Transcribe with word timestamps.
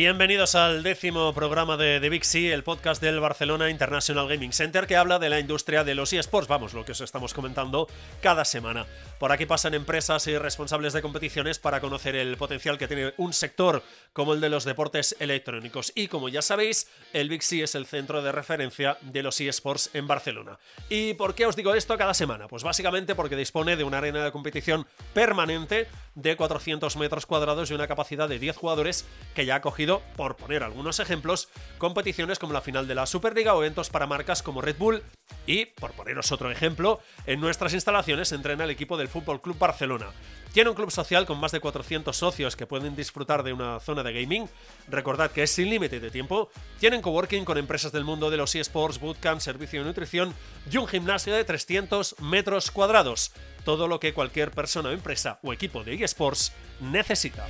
Bienvenidos 0.00 0.54
al 0.54 0.84
décimo 0.84 1.34
programa 1.34 1.76
de 1.76 2.08
Big 2.08 2.24
C, 2.24 2.52
el 2.52 2.62
podcast 2.62 3.02
del 3.02 3.18
Barcelona 3.18 3.68
International 3.68 4.28
Gaming 4.28 4.52
Center 4.52 4.86
que 4.86 4.96
habla 4.96 5.18
de 5.18 5.28
la 5.28 5.40
industria 5.40 5.82
de 5.82 5.96
los 5.96 6.12
eSports, 6.12 6.46
vamos, 6.46 6.72
lo 6.72 6.84
que 6.84 6.92
os 6.92 7.00
estamos 7.00 7.34
comentando 7.34 7.88
cada 8.22 8.44
semana. 8.44 8.86
Por 9.18 9.32
aquí 9.32 9.44
pasan 9.44 9.74
empresas 9.74 10.28
y 10.28 10.38
responsables 10.38 10.92
de 10.92 11.02
competiciones 11.02 11.58
para 11.58 11.80
conocer 11.80 12.14
el 12.14 12.36
potencial 12.36 12.78
que 12.78 12.86
tiene 12.86 13.12
un 13.16 13.32
sector 13.32 13.82
como 14.12 14.34
el 14.34 14.40
de 14.40 14.50
los 14.50 14.62
deportes 14.62 15.16
electrónicos. 15.18 15.90
Y 15.96 16.06
como 16.06 16.28
ya 16.28 16.42
sabéis, 16.42 16.86
el 17.12 17.42
C 17.42 17.64
es 17.64 17.74
el 17.74 17.84
centro 17.84 18.22
de 18.22 18.30
referencia 18.30 18.98
de 19.00 19.24
los 19.24 19.40
eSports 19.40 19.90
en 19.94 20.06
Barcelona. 20.06 20.60
¿Y 20.88 21.14
por 21.14 21.34
qué 21.34 21.46
os 21.46 21.56
digo 21.56 21.74
esto 21.74 21.98
cada 21.98 22.14
semana? 22.14 22.46
Pues 22.46 22.62
básicamente 22.62 23.16
porque 23.16 23.34
dispone 23.34 23.74
de 23.74 23.82
una 23.82 23.98
arena 23.98 24.22
de 24.22 24.30
competición 24.30 24.86
permanente 25.12 25.88
de 26.18 26.36
400 26.36 26.96
metros 26.96 27.26
cuadrados 27.26 27.70
y 27.70 27.74
una 27.74 27.86
capacidad 27.86 28.28
de 28.28 28.40
10 28.40 28.56
jugadores 28.56 29.06
que 29.34 29.46
ya 29.46 29.56
ha 29.56 29.60
cogido, 29.60 30.02
por 30.16 30.36
poner 30.36 30.64
algunos 30.64 30.98
ejemplos, 30.98 31.48
competiciones 31.78 32.40
como 32.40 32.52
la 32.52 32.60
final 32.60 32.88
de 32.88 32.96
la 32.96 33.06
Superliga 33.06 33.54
o 33.54 33.62
eventos 33.62 33.88
para 33.88 34.06
marcas 34.06 34.42
como 34.42 34.60
Red 34.60 34.76
Bull 34.78 35.02
y, 35.46 35.66
por 35.66 35.92
poneros 35.92 36.32
otro 36.32 36.50
ejemplo, 36.50 37.00
en 37.26 37.40
nuestras 37.40 37.72
instalaciones 37.72 38.32
entrena 38.32 38.64
el 38.64 38.70
equipo 38.70 38.96
del 38.96 39.08
Fútbol 39.08 39.40
Club 39.40 39.58
Barcelona. 39.58 40.06
Tiene 40.52 40.70
un 40.70 40.76
club 40.76 40.90
social 40.90 41.26
con 41.26 41.38
más 41.38 41.52
de 41.52 41.60
400 41.60 42.16
socios 42.16 42.56
que 42.56 42.66
pueden 42.66 42.96
disfrutar 42.96 43.42
de 43.42 43.52
una 43.52 43.80
zona 43.80 44.02
de 44.02 44.12
gaming. 44.12 44.48
Recordad 44.88 45.30
que 45.30 45.42
es 45.42 45.50
sin 45.50 45.70
límite 45.70 46.00
de 46.00 46.10
tiempo. 46.10 46.50
Tienen 46.80 47.02
coworking 47.02 47.44
con 47.44 47.58
empresas 47.58 47.92
del 47.92 48.04
mundo 48.04 48.30
de 48.30 48.38
los 48.38 48.54
eSports, 48.54 48.98
bootcamp, 48.98 49.40
servicio 49.40 49.80
de 49.80 49.86
nutrición 49.86 50.34
y 50.70 50.76
un 50.78 50.86
gimnasio 50.86 51.34
de 51.34 51.44
300 51.44 52.16
metros 52.20 52.70
cuadrados. 52.70 53.32
Todo 53.64 53.88
lo 53.88 54.00
que 54.00 54.14
cualquier 54.14 54.50
persona 54.50 54.92
empresa 54.92 55.38
o 55.42 55.52
equipo 55.52 55.84
de 55.84 56.02
eSports 56.02 56.52
necesita. 56.80 57.46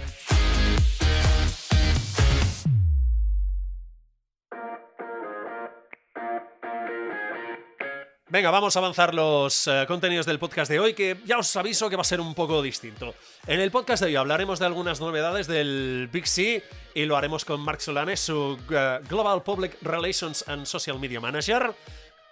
Venga, 8.30 8.50
vamos 8.50 8.76
a 8.76 8.80
avanzar 8.80 9.14
los 9.14 9.66
eh, 9.68 9.86
contenidos 9.88 10.26
del 10.26 10.38
podcast 10.38 10.70
de 10.70 10.78
hoy, 10.78 10.92
que 10.92 11.16
ya 11.24 11.38
os 11.38 11.56
aviso 11.56 11.88
que 11.88 11.96
va 11.96 12.02
a 12.02 12.04
ser 12.04 12.20
un 12.20 12.34
poco 12.34 12.60
distinto. 12.60 13.14
En 13.46 13.58
el 13.58 13.70
podcast 13.70 14.02
de 14.02 14.08
hoy 14.08 14.16
hablaremos 14.16 14.58
de 14.58 14.66
algunas 14.66 15.00
novedades 15.00 15.46
del 15.46 16.10
Big 16.12 16.26
C 16.26 16.62
y 16.92 17.06
lo 17.06 17.16
haremos 17.16 17.46
con 17.46 17.58
Mark 17.62 17.80
Solanes, 17.80 18.20
su 18.20 18.58
eh, 18.70 19.00
Global 19.08 19.42
Public 19.42 19.78
Relations 19.80 20.46
and 20.46 20.66
Social 20.66 20.98
Media 20.98 21.20
Manager, 21.20 21.74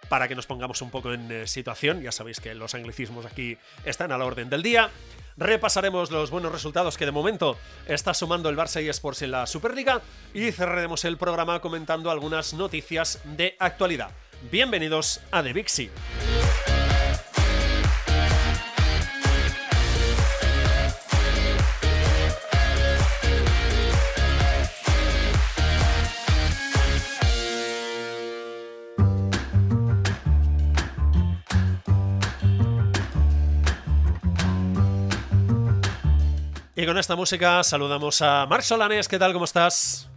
para 0.07 0.27
que 0.27 0.35
nos 0.35 0.45
pongamos 0.45 0.83
un 0.83 0.91
poco 0.91 1.13
en 1.13 1.31
eh, 1.31 1.47
situación. 1.47 2.03
Ya 2.03 2.11
sabéis 2.11 2.39
que 2.41 2.53
los 2.53 2.75
anglicismos 2.75 3.25
aquí 3.25 3.57
están 3.83 4.11
a 4.11 4.19
la 4.19 4.25
orden 4.25 4.51
del 4.51 4.61
día. 4.61 4.91
Repasaremos 5.35 6.11
los 6.11 6.29
buenos 6.29 6.51
resultados 6.51 6.95
que 6.95 7.05
de 7.05 7.11
momento 7.11 7.57
está 7.87 8.13
sumando 8.13 8.49
el 8.49 8.55
Barça 8.55 8.87
eSports 8.87 9.23
en 9.23 9.31
la 9.31 9.47
Superliga 9.47 10.03
y 10.31 10.51
cerraremos 10.51 11.05
el 11.05 11.17
programa 11.17 11.59
comentando 11.59 12.11
algunas 12.11 12.53
noticias 12.53 13.19
de 13.23 13.55
actualidad. 13.57 14.11
Bienvenidos 14.51 15.19
a 15.31 15.43
The 15.43 15.65
C. 15.67 15.89
Y 36.75 36.85
con 36.85 36.97
esta 36.99 37.15
música 37.15 37.63
saludamos 37.63 38.21
a 38.21 38.45
Marc 38.45 38.61
Solanes. 38.61 39.07
¿Qué 39.07 39.17
tal? 39.17 39.33
¿Cómo 39.33 39.45
estás? 39.45 40.07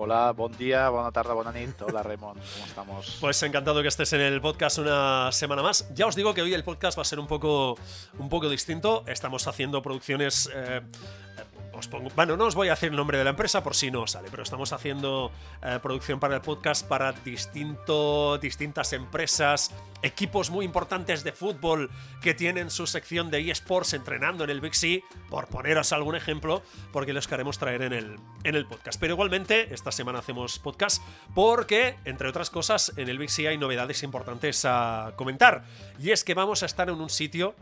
Hola, 0.00 0.30
buen 0.30 0.56
día, 0.56 0.88
buena 0.90 1.10
tarde, 1.10 1.32
buena 1.32 1.50
nit. 1.50 1.82
Hola, 1.82 2.04
Raymond, 2.04 2.40
¿cómo 2.40 2.66
estamos? 2.66 3.16
Pues 3.20 3.42
encantado 3.42 3.82
que 3.82 3.88
estés 3.88 4.12
en 4.12 4.20
el 4.20 4.40
podcast 4.40 4.78
una 4.78 5.32
semana 5.32 5.60
más. 5.60 5.92
Ya 5.92 6.06
os 6.06 6.14
digo 6.14 6.32
que 6.34 6.40
hoy 6.40 6.54
el 6.54 6.62
podcast 6.62 6.96
va 6.96 7.02
a 7.02 7.04
ser 7.04 7.18
un 7.18 7.26
poco, 7.26 7.76
un 8.16 8.28
poco 8.28 8.48
distinto. 8.48 9.02
Estamos 9.08 9.48
haciendo 9.48 9.82
producciones 9.82 10.48
eh, 10.54 10.82
bueno, 12.16 12.36
no 12.36 12.46
os 12.46 12.54
voy 12.54 12.68
a 12.68 12.72
hacer 12.72 12.90
el 12.90 12.96
nombre 12.96 13.18
de 13.18 13.24
la 13.24 13.30
empresa 13.30 13.62
por 13.62 13.74
si 13.74 13.90
no 13.90 14.06
sale, 14.06 14.28
pero 14.30 14.42
estamos 14.42 14.72
haciendo 14.72 15.30
eh, 15.62 15.78
producción 15.82 16.18
para 16.18 16.34
el 16.34 16.40
podcast 16.40 16.86
para 16.86 17.12
distintas 17.12 18.92
empresas, 18.92 19.72
equipos 20.02 20.50
muy 20.50 20.64
importantes 20.64 21.24
de 21.24 21.32
fútbol 21.32 21.90
que 22.20 22.34
tienen 22.34 22.70
su 22.70 22.86
sección 22.86 23.30
de 23.30 23.50
eSports 23.50 23.94
entrenando 23.94 24.44
en 24.44 24.50
el 24.50 24.60
Big 24.60 24.74
C, 24.74 25.04
por 25.30 25.46
poneros 25.46 25.92
algún 25.92 26.16
ejemplo, 26.16 26.62
porque 26.92 27.12
los 27.12 27.28
queremos 27.28 27.58
traer 27.58 27.82
en 27.82 27.92
el, 27.92 28.16
en 28.44 28.54
el 28.54 28.66
podcast. 28.66 28.98
Pero 28.98 29.14
igualmente, 29.14 29.72
esta 29.72 29.92
semana 29.92 30.18
hacemos 30.18 30.58
podcast 30.58 31.02
porque, 31.34 31.96
entre 32.04 32.28
otras 32.28 32.50
cosas, 32.50 32.92
en 32.96 33.08
el 33.08 33.18
Big 33.18 33.30
C 33.30 33.48
hay 33.48 33.58
novedades 33.58 34.02
importantes 34.02 34.64
a 34.64 35.12
comentar. 35.16 35.64
Y 36.00 36.10
es 36.10 36.24
que 36.24 36.34
vamos 36.34 36.62
a 36.62 36.66
estar 36.66 36.88
en 36.88 37.00
un 37.00 37.10
sitio 37.10 37.54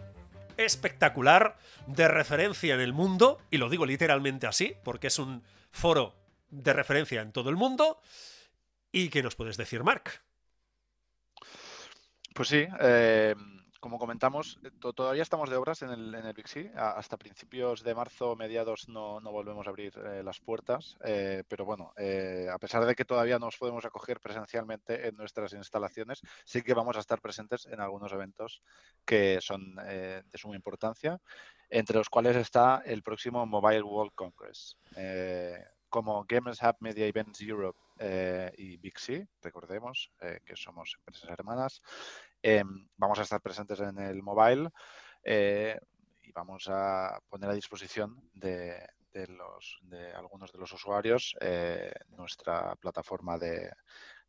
espectacular 0.56 1.58
de 1.86 2.08
referencia 2.08 2.74
en 2.74 2.80
el 2.80 2.92
mundo, 2.92 3.40
y 3.50 3.58
lo 3.58 3.68
digo 3.68 3.86
literalmente 3.86 4.46
así, 4.46 4.74
porque 4.84 5.08
es 5.08 5.18
un 5.18 5.42
foro 5.70 6.14
de 6.50 6.72
referencia 6.72 7.20
en 7.20 7.32
todo 7.32 7.50
el 7.50 7.56
mundo. 7.56 8.00
¿Y 8.92 9.08
qué 9.08 9.22
nos 9.22 9.34
puedes 9.34 9.56
decir, 9.56 9.82
Mark? 9.82 10.22
Pues 12.34 12.48
sí, 12.48 12.66
eh, 12.80 13.34
como 13.86 14.00
comentamos, 14.00 14.58
eh, 14.64 14.70
todavía 14.96 15.22
estamos 15.22 15.48
de 15.48 15.54
obras 15.54 15.80
en 15.82 15.90
el, 15.90 16.12
en 16.12 16.26
el 16.26 16.72
Hasta 16.74 17.16
principios 17.16 17.84
de 17.84 17.94
marzo, 17.94 18.34
mediados, 18.34 18.88
no, 18.88 19.20
volvemos 19.20 19.64
a 19.68 19.70
abrir 19.70 19.96
eh, 19.96 20.24
las 20.24 20.40
puertas. 20.40 20.96
Eh, 21.04 21.44
pero 21.46 21.64
bueno, 21.64 21.92
a 22.52 22.58
pesar 22.58 22.84
de 22.84 22.96
que 22.96 23.04
todavía 23.04 23.38
no 23.38 23.46
nos 23.46 23.56
podemos 23.56 23.84
acoger 23.84 24.18
presencialmente 24.18 25.06
en 25.06 25.16
nuestras 25.16 25.52
instalaciones, 25.52 26.20
sí 26.44 26.62
que 26.62 26.74
vamos 26.74 26.96
a 26.96 27.00
estar 27.00 27.20
presentes 27.20 27.66
en 27.66 27.78
algunos 27.78 28.12
eventos 28.12 28.60
que 29.04 29.38
son 29.40 29.76
de 29.76 30.24
suma 30.34 30.56
importancia, 30.56 31.20
entre 31.70 31.98
los 31.98 32.08
cuales 32.08 32.34
está 32.34 32.82
el 32.84 33.04
próximo 33.04 33.46
Mobile 33.46 33.82
World 33.82 34.14
Congress. 34.16 34.76
como 35.88 36.24
Gamers 36.28 36.60
Hub 36.60 36.76
Media 36.80 37.06
Events 37.06 37.40
Europe 37.40 37.78
y 38.56 38.76
Big 38.78 38.98
C, 38.98 39.28
recordemos 39.42 40.10
que 40.44 40.56
somos 40.56 40.96
empresas 40.98 41.30
hermanas, 41.30 41.82
Em, 42.42 42.88
vamos 42.96 43.18
a 43.18 43.22
estar 43.22 43.40
presentes 43.40 43.80
en 43.80 43.98
el 43.98 44.22
mobile 44.22 44.70
eh, 45.22 45.78
y 46.22 46.32
vamos 46.32 46.68
a 46.68 47.18
poner 47.28 47.50
a 47.50 47.54
disposición 47.54 48.30
de, 48.34 48.86
los, 49.28 49.78
de 49.82 50.12
algunos 50.12 50.52
de 50.52 50.58
los 50.58 50.72
usuarios 50.72 51.34
eh, 51.40 51.92
nuestra 52.10 52.76
plataforma 52.76 53.38
de, 53.38 53.70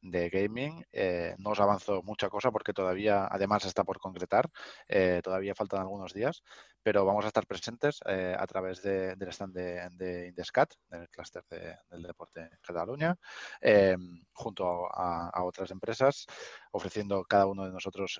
de 0.01 0.29
gaming. 0.29 0.83
Eh, 0.91 1.35
no 1.39 1.51
os 1.51 1.59
avanzo 1.59 2.01
mucha 2.03 2.29
cosa 2.29 2.51
porque 2.51 2.73
todavía, 2.73 3.27
además, 3.29 3.65
está 3.65 3.83
por 3.83 3.99
concretar. 3.99 4.49
Eh, 4.87 5.21
todavía 5.23 5.55
faltan 5.55 5.81
algunos 5.81 6.13
días, 6.13 6.43
pero 6.83 7.05
vamos 7.05 7.25
a 7.25 7.27
estar 7.27 7.45
presentes 7.45 7.99
eh, 8.05 8.35
a 8.37 8.45
través 8.47 8.81
del 8.81 9.21
stand 9.29 9.53
de, 9.53 10.27
Indescat, 10.27 10.73
del 10.89 11.09
clúster 11.09 11.43
del 11.89 12.03
deporte 12.03 12.41
en 12.41 12.59
Cataluña, 12.61 13.17
junto 14.33 14.87
a, 14.91 15.43
otras 15.43 15.71
empresas, 15.71 16.25
ofreciendo 16.71 17.23
cada 17.23 17.45
uno 17.45 17.65
de 17.65 17.71
nosotros 17.71 18.19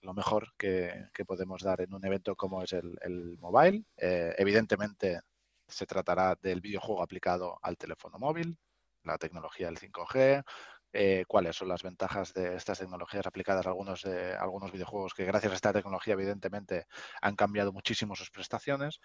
lo 0.00 0.14
mejor 0.14 0.48
que, 0.56 1.08
podemos 1.26 1.62
dar 1.62 1.80
en 1.80 1.94
un 1.94 2.04
evento 2.04 2.34
como 2.34 2.62
es 2.62 2.72
el, 2.72 2.98
el 3.02 3.38
mobile. 3.38 3.84
evidentemente, 3.96 5.20
se 5.68 5.86
tratará 5.86 6.36
del 6.40 6.60
videojuego 6.60 7.02
aplicado 7.02 7.58
al 7.62 7.76
teléfono 7.76 8.18
móvil, 8.18 8.58
la 9.04 9.18
tecnología 9.18 9.66
del 9.66 9.78
5G, 9.78 10.44
eh, 10.92 11.24
cuáles 11.28 11.56
son 11.56 11.68
las 11.68 11.82
ventajas 11.82 12.32
de 12.34 12.56
estas 12.56 12.78
tecnologías 12.78 13.26
aplicadas 13.26 13.66
a 13.66 13.70
algunos, 13.70 14.02
de, 14.02 14.34
algunos 14.34 14.72
videojuegos 14.72 15.14
que 15.14 15.24
gracias 15.24 15.52
a 15.52 15.56
esta 15.56 15.72
tecnología 15.72 16.14
evidentemente 16.14 16.86
han 17.20 17.36
cambiado 17.36 17.72
muchísimo 17.72 18.16
sus 18.16 18.30
prestaciones 18.30 19.00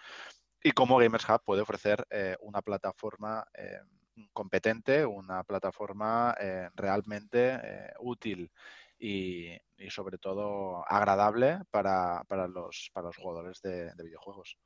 y 0.63 0.71
cómo 0.71 0.97
Gamers 0.97 1.29
Hub 1.29 1.43
puede 1.43 1.61
ofrecer 1.61 2.07
eh, 2.09 2.35
una 2.39 2.61
plataforma 2.61 3.45
eh, 3.53 3.79
competente, 4.33 5.05
una 5.05 5.43
plataforma 5.43 6.33
realmente 6.73 7.91
útil 7.99 8.49
y, 8.97 9.51
sobre 9.89 10.17
todo 10.17 10.85
agradable 10.87 11.59
para, 11.69 12.23
los, 12.47 12.89
para 12.93 13.07
los 13.07 13.17
jugadores 13.17 13.61
de 13.61 13.91
videojuegos. 13.97 14.57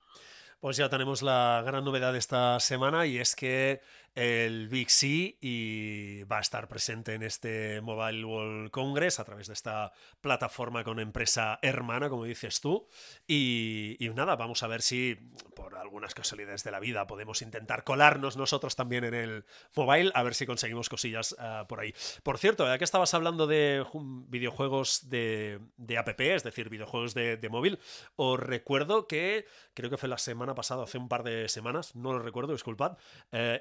Pues 0.59 0.75
ya 0.75 0.89
tenemos 0.89 1.21
la 1.21 1.63
gran 1.65 1.85
novedad 1.85 2.11
de 2.11 2.19
esta 2.19 2.59
semana 2.59 3.05
y 3.05 3.17
es 3.17 3.33
que 3.33 3.79
el 4.15 4.67
Big 4.69 4.89
C 4.89 5.37
y 5.41 6.23
va 6.23 6.37
a 6.37 6.41
estar 6.41 6.67
presente 6.67 7.13
en 7.13 7.23
este 7.23 7.81
Mobile 7.81 8.25
World 8.25 8.71
Congress 8.71 9.19
a 9.19 9.25
través 9.25 9.47
de 9.47 9.53
esta 9.53 9.91
plataforma 10.21 10.83
con 10.83 10.99
empresa 10.99 11.59
hermana, 11.61 12.09
como 12.09 12.25
dices 12.25 12.61
tú. 12.61 12.87
Y, 13.27 13.97
nada, 14.15 14.35
vamos 14.35 14.63
a 14.63 14.67
ver 14.67 14.81
si 14.81 15.15
por 15.55 15.75
algunas 15.75 16.13
casualidades 16.13 16.63
de 16.63 16.71
la 16.71 16.79
vida 16.79 17.07
podemos 17.07 17.41
intentar 17.41 17.83
colarnos 17.83 18.37
nosotros 18.37 18.75
también 18.75 19.03
en 19.03 19.13
el 19.13 19.45
mobile, 19.75 20.11
a 20.13 20.23
ver 20.23 20.35
si 20.35 20.45
conseguimos 20.45 20.89
cosillas 20.89 21.35
ah, 21.39 21.65
por 21.69 21.79
ahí. 21.79 21.93
Por 22.23 22.37
cierto, 22.37 22.65
ya 22.65 22.77
que 22.77 22.83
estabas 22.83 23.13
hablando 23.13 23.47
de 23.47 23.85
videojuegos 24.27 25.09
de, 25.09 25.59
app, 25.97 26.19
es 26.19 26.43
decir, 26.43 26.69
videojuegos 26.69 27.13
de, 27.13 27.37
de 27.37 27.49
móvil, 27.49 27.79
os 28.15 28.39
recuerdo 28.39 29.07
que 29.07 29.45
creo 29.73 29.89
que 29.89 29.97
fue 29.97 30.09
la 30.09 30.17
semana 30.17 30.55
pasada, 30.55 30.83
hace 30.83 30.97
un 30.97 31.07
par 31.07 31.23
de 31.23 31.47
semanas, 31.47 31.95
no 31.95 32.13
lo 32.13 32.19
recuerdo, 32.19 32.51
disculpad, 32.51 32.97
eh, 33.31 33.59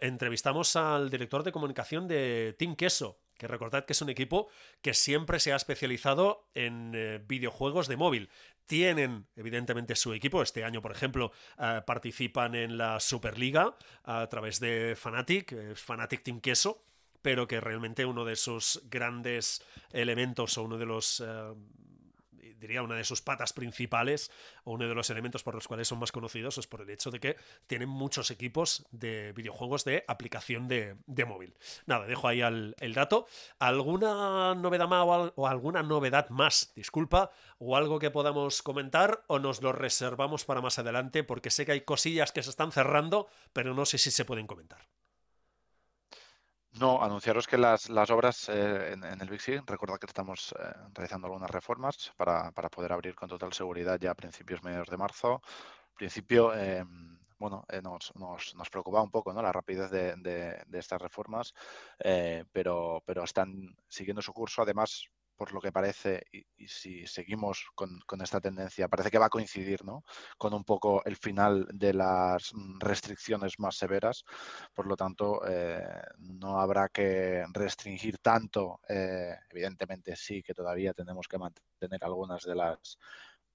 al 0.77 1.11
director 1.11 1.43
de 1.43 1.53
comunicación 1.53 2.09
de 2.09 2.55
Team 2.59 2.77
Queso, 2.77 3.19
que 3.37 3.47
recordad 3.47 3.85
que 3.85 3.93
es 3.93 4.03
un 4.03 4.11
equipo 4.11 4.49
que 4.83 4.95
siempre 4.95 5.41
se 5.41 5.53
ha 5.53 5.57
especializado 5.57 6.49
en 6.55 6.93
eh, 6.95 7.23
videojuegos 7.27 7.89
de 7.89 7.97
móvil. 7.97 8.31
Tienen, 8.67 9.27
evidentemente, 9.37 9.97
su 9.97 10.13
equipo. 10.13 10.43
Este 10.43 10.65
año, 10.65 10.83
por 10.83 10.93
ejemplo, 10.93 11.33
eh, 11.59 11.81
participan 11.87 12.55
en 12.55 12.77
la 12.77 13.01
Superliga 13.01 13.77
a 14.05 14.27
través 14.29 14.61
de 14.61 14.95
Fnatic, 14.97 15.75
Fnatic 15.75 16.23
Team 16.23 16.41
Queso, 16.41 16.85
pero 17.23 17.47
que 17.47 17.61
realmente 17.61 18.05
uno 18.05 18.25
de 18.25 18.37
sus 18.37 18.83
grandes 18.91 19.63
elementos 19.91 20.59
o 20.59 20.65
uno 20.65 20.79
de 20.79 20.87
los 20.87 21.23
diría, 22.59 22.83
una 22.83 22.97
de 22.97 23.05
sus 23.05 23.23
patas 23.23 23.53
principales 23.53 24.31
o 24.65 24.73
uno 24.73 24.89
de 24.89 24.95
los 24.95 25.11
elementos 25.11 25.43
por 25.43 25.55
los 25.55 25.69
cuales 25.69 25.89
son 25.89 25.99
más 25.99 26.13
conocidos 26.13 26.59
es 26.59 26.67
por 26.67 26.83
el 26.83 26.91
hecho 26.91 27.11
de 27.11 27.21
que 27.21 27.37
tienen 27.67 27.89
muchos 27.89 28.31
equipos 28.31 28.87
de 28.91 29.33
videojuegos 29.33 29.85
de 29.85 30.05
aplicación 30.09 30.69
de, 30.69 30.97
móvil. 31.27 31.55
Nada, 31.87 32.07
dejo 32.07 32.29
ahí 32.29 32.41
el 32.41 32.95
dato. 32.95 33.27
¿Alguna 33.59 34.55
novedad 34.55 34.89
más 34.89 35.33
o, 35.35 35.47
alguna 35.47 35.83
novedad 35.83 36.29
más, 36.31 36.73
disculpa, 36.75 37.31
o 37.59 37.77
algo 37.77 37.99
que 37.99 38.11
podamos 38.11 38.63
comentar 38.63 39.25
o 39.27 39.39
nos 39.39 39.63
lo 39.63 39.73
reservamos 39.73 40.45
para 40.45 40.61
más 40.61 40.79
adelante? 40.79 41.25
Porque 41.25 41.51
sé 41.51 41.67
que 41.67 41.73
hay 41.73 41.81
cosillas 41.83 42.33
que 42.33 42.43
se 42.43 42.51
están 42.51 42.73
cerrando, 42.73 43.29
pero 43.53 43.75
no 43.75 43.85
sé 43.85 43.99
si 43.99 44.11
se 44.11 44.25
pueden 44.25 44.47
comentar. 44.47 44.98
No, 46.75 47.03
anunciaros 47.03 47.47
que 47.47 47.59
las, 47.59 47.89
obras 48.11 48.49
eh, 48.49 48.93
en, 48.93 49.05
el 49.05 49.29
Big 49.29 49.41
recordad 49.67 49.99
que 49.99 50.07
estamos 50.07 50.55
eh, 50.59 50.73
realizando 50.95 51.27
algunas 51.27 51.51
reformas 51.51 52.13
para, 52.17 52.53
poder 52.53 52.93
abrir 52.93 53.15
con 53.15 53.29
total 53.29 53.53
seguridad 53.53 53.99
ya 53.99 54.13
a 54.13 54.15
principios 54.15 54.63
mediados 54.63 54.89
de 54.89 54.97
marzo. 54.97 55.43
En 55.91 55.97
principio, 55.97 56.55
eh, 56.55 56.85
bueno, 57.39 57.65
nos, 57.83 58.15
nos, 58.15 58.71
preocupa 58.71 59.03
un 59.03 59.11
poco 59.11 59.33
¿no? 59.33 59.43
la 59.43 59.51
rapidez 59.51 59.91
de, 59.91 60.65
estas 60.73 61.01
reformas, 61.01 61.55
pero, 62.53 63.03
pero 63.05 63.25
están 63.25 63.77
siguiendo 63.89 64.23
su 64.23 64.33
curso. 64.33 64.63
Además, 64.63 65.09
por 65.39 65.53
lo 65.53 65.61
que 65.61 65.71
parece, 65.71 66.25
y, 66.33 66.67
si 66.67 67.07
seguimos 67.07 67.65
con, 67.77 68.03
esta 68.21 68.41
tendencia, 68.41 68.89
parece 68.89 69.11
que 69.11 69.19
va 69.19 69.27
a 69.27 69.31
coincidir 69.31 69.85
¿no? 69.85 70.03
con 70.37 70.53
un 70.53 70.65
poco 70.65 71.03
el 71.05 71.17
final 71.17 71.69
de 71.73 71.95
las 71.95 72.53
mm, 72.53 72.81
restricciones 72.81 73.59
más 73.61 73.77
severas. 73.77 74.25
Por 74.75 74.87
lo 74.87 74.97
tanto, 74.97 75.41
eh, 75.49 75.81
no 76.19 76.61
habrá 76.61 76.89
que 76.89 77.45
restringir 77.53 78.19
tanto. 78.19 78.81
Eh, 78.89 79.33
evidentemente 79.51 80.17
sí 80.17 80.43
que 80.43 80.55
todavía 80.55 80.93
tenemos 80.93 81.29
que 81.29 81.39
mantener 81.39 82.03
algunas 82.03 82.43
de 82.43 82.55
las 82.57 82.99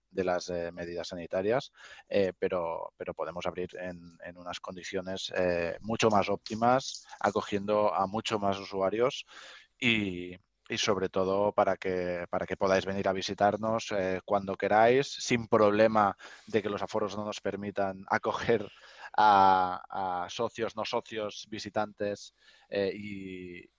de 0.09 0.23
las 0.23 0.47
eh, 0.49 0.71
medidas 0.71 1.07
sanitarias, 1.07 1.71
pero, 2.37 2.93
pero 2.95 3.15
podemos 3.15 3.47
abrir 3.47 3.75
en, 3.79 4.15
en 4.23 4.37
unas 4.37 4.59
condiciones 4.59 5.33
mucho 5.79 6.11
más 6.11 6.29
óptimas, 6.29 7.03
acogiendo 7.19 7.91
a 7.91 8.05
mucho 8.05 8.37
más 8.37 8.59
usuarios 8.59 9.25
y, 9.79 10.37
y 10.69 10.77
sobre 10.77 11.09
todo 11.09 11.51
para 11.51 11.77
que, 11.77 12.25
para 12.29 12.45
que 12.45 12.57
podáis 12.57 12.85
venir 12.85 13.07
a 13.07 13.13
visitarnos 13.13 13.91
eh, 13.91 14.21
cuando 14.25 14.55
queráis, 14.55 15.07
sin 15.07 15.47
problema 15.47 16.15
de 16.47 16.61
que 16.61 16.69
los 16.69 16.81
aforos 16.81 17.17
no 17.17 17.25
nos 17.25 17.41
permitan 17.41 18.05
acoger 18.09 18.71
a, 19.17 20.27
socios, 20.29 20.75
no 20.75 20.85
socios, 20.85 21.47
visitantes 21.49 22.33
eh, 22.69 22.91
y, 22.95 23.69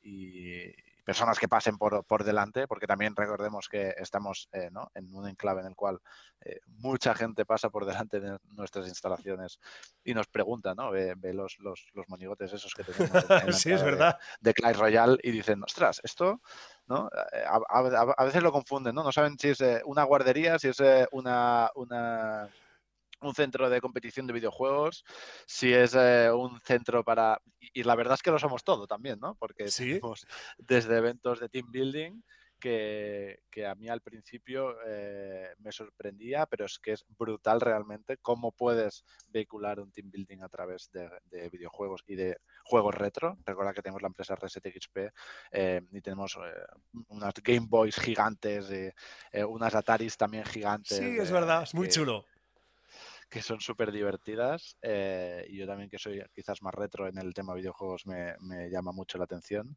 personas 1.05 1.39
que 1.39 1.49
pasen 1.49 1.77
por, 1.77 2.05
por, 2.05 2.25
delante, 2.25 2.67
porque 2.67 2.87
también 2.87 3.15
recordemos 3.15 3.69
que 3.69 3.95
estamos 3.99 4.49
eh, 4.53 4.71
en 4.95 5.15
un 5.15 5.29
enclave 5.29 5.61
en 5.61 5.69
el 5.69 5.77
cual 5.77 6.01
eh, 6.41 6.61
mucha 6.67 7.15
gente 7.15 7.45
pasa 7.45 7.71
por 7.71 7.85
delante 7.85 8.21
de 8.21 8.39
nuestras 8.53 8.89
instalaciones 8.89 9.61
y 10.03 10.15
nos 10.15 10.27
pregunta, 10.27 10.75
¿no? 10.75 10.91
Ve, 10.91 11.15
los, 11.35 11.59
los, 11.61 11.87
los, 11.93 12.09
monigotes 12.09 12.53
esos 12.53 12.75
que 12.75 12.85
tenemos 12.85 13.31
en, 13.31 13.53
sí, 13.53 13.73
es 13.73 13.83
verdad. 13.83 14.19
de, 14.41 14.51
de 14.51 14.55
Clash 14.55 14.77
Royale 14.77 15.19
y 15.23 15.31
dicen, 15.31 15.63
ostras, 15.63 16.01
esto, 16.03 16.41
¿no? 16.87 17.11
Eh, 17.33 17.45
a, 17.47 18.25
veces 18.25 18.43
lo 18.43 18.53
confunden, 18.53 18.95
¿no? 18.95 19.05
No 19.05 19.13
saben 19.13 19.39
si 19.39 19.51
es 19.51 19.63
una 19.85 20.05
guardería, 20.05 20.59
si 20.59 20.69
es 20.69 20.83
una, 21.13 21.71
una 21.75 22.49
un 23.27 23.35
centro 23.35 23.69
de 23.71 23.81
competición 23.81 24.27
de 24.27 24.33
videojuegos, 24.33 25.05
si 25.47 25.73
es 25.73 25.95
eh, 25.95 26.31
un 26.31 26.61
centro 26.61 27.05
para... 27.05 27.41
Y, 27.61 27.83
la 27.83 27.95
verdad 27.95 28.15
es 28.15 28.23
que 28.23 28.31
lo 28.31 28.39
somos 28.39 28.65
todo 28.65 28.87
también, 28.87 29.19
¿no? 29.21 29.37
Porque 29.37 29.65
tenemos 29.65 30.27
desde 30.59 30.97
eventos 30.97 31.41
de 31.41 31.49
team 31.49 31.71
building 31.71 32.23
que, 32.61 33.67
a 33.67 33.75
mí 33.75 33.89
al 33.89 34.01
principio 34.01 34.77
eh, 34.87 35.55
me 35.59 35.71
sorprendía, 35.71 36.47
pero 36.47 36.65
es 36.65 36.79
que 36.79 36.93
es 36.93 37.05
brutal 37.19 37.61
realmente 37.61 38.17
cómo 38.19 38.53
puedes 38.53 39.05
vehicular 39.29 39.81
un 39.81 39.93
team 39.93 40.11
building 40.11 40.43
a 40.43 40.49
través 40.49 40.91
de, 40.91 41.11
videojuegos 41.51 42.03
y 42.07 42.17
de 42.17 42.39
juegos 42.65 42.95
retro. 42.95 43.37
Recuerda 43.45 43.75
que 43.75 43.83
tenemos 43.83 44.03
la 44.03 44.09
empresa 44.09 44.35
Reset 44.35 44.67
XP 44.67 44.99
eh, 45.53 45.83
y 45.93 46.01
tenemos 46.01 46.39
unas 47.09 47.35
Game 47.43 47.67
Boys 47.69 47.97
gigantes, 47.97 48.71
unas 49.47 49.75
Ataris 49.75 50.17
también 50.17 50.45
gigantes. 50.45 50.97
Sí, 50.97 51.19
es 51.19 51.31
verdad, 51.31 51.65
es 51.65 51.75
muy 51.75 51.89
chulo 51.89 52.25
que 53.35 53.43
son 53.43 53.61
súper 53.61 53.91
divertidas 53.91 54.79
eh, 54.81 55.45
y 55.49 55.57
yo 55.57 55.67
también 55.67 55.91
que 55.91 55.99
soy 55.99 56.23
quizás 56.33 56.63
más 56.63 56.73
retro 56.73 57.09
en 57.09 57.19
el 57.19 57.35
tema 57.35 57.53
videojuegos 57.53 58.07
me, 58.07 58.37
llama 58.71 58.93
mucho 58.93 59.19
la 59.19 59.25
atención. 59.25 59.77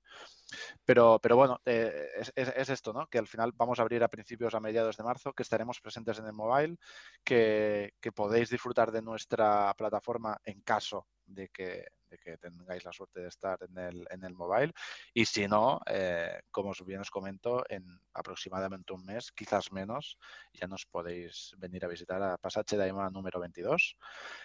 Pero, 0.86 1.18
pero 1.19 1.38
bueno, 1.38 1.59
eh, 1.65 2.07
es, 2.36 2.69
esto, 2.69 2.94
¿no? 2.94 3.07
Que 3.07 3.18
al 3.18 3.25
final 3.25 3.54
vamos 3.56 3.80
a 3.80 3.81
abrir 3.81 4.04
a 4.04 4.09
principios, 4.09 4.54
a 4.54 4.59
mediados 4.59 4.95
de 4.95 5.04
marzo, 5.04 5.33
que 5.33 5.42
estaremos 5.42 5.81
presentes 5.81 6.19
en 6.19 6.27
el 6.27 6.33
mobile, 6.33 6.77
que, 7.24 7.95
que 8.00 8.12
podéis 8.12 8.51
disfrutar 8.51 8.92
de 8.92 9.01
nuestra 9.01 9.74
plataforma 9.75 10.39
en 10.45 10.62
caso 10.62 11.07
de 11.25 11.50
que, 11.50 11.83
de 12.09 12.18
que 12.18 12.38
tengáis 12.38 12.83
la 12.86 12.92
suerte 12.92 13.21
de 13.21 13.27
estar 13.27 13.57
en 13.63 13.77
el, 13.77 14.07
en 14.09 14.24
el 14.24 14.33
mobile. 14.33 14.74
Y 15.13 15.25
si 15.25 15.48
no, 15.48 15.80
eh, 15.86 16.42
como 16.51 16.74
bien 16.86 17.01
os 17.01 17.12
comento, 17.12 17.63
en 17.69 17.86
aproximadamente 18.13 18.94
un 18.94 19.06
mes, 19.06 19.31
quizás 19.31 19.71
menos, 19.71 20.18
ya 20.54 20.68
nos 20.68 20.86
podéis 20.86 21.54
venir 21.57 21.86
a 21.86 21.88
visitar 21.88 22.21
a 22.21 22.38
Pasache 22.38 22.77
Daima 22.77 23.09
número 23.09 23.39
22, 23.39 23.98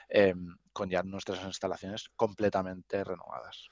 em, 0.08 0.56
con 0.72 0.88
ya 0.90 1.02
nuestras 1.02 1.42
instalaciones 1.44 2.08
completamente 2.16 3.04
renovadas. 3.04 3.68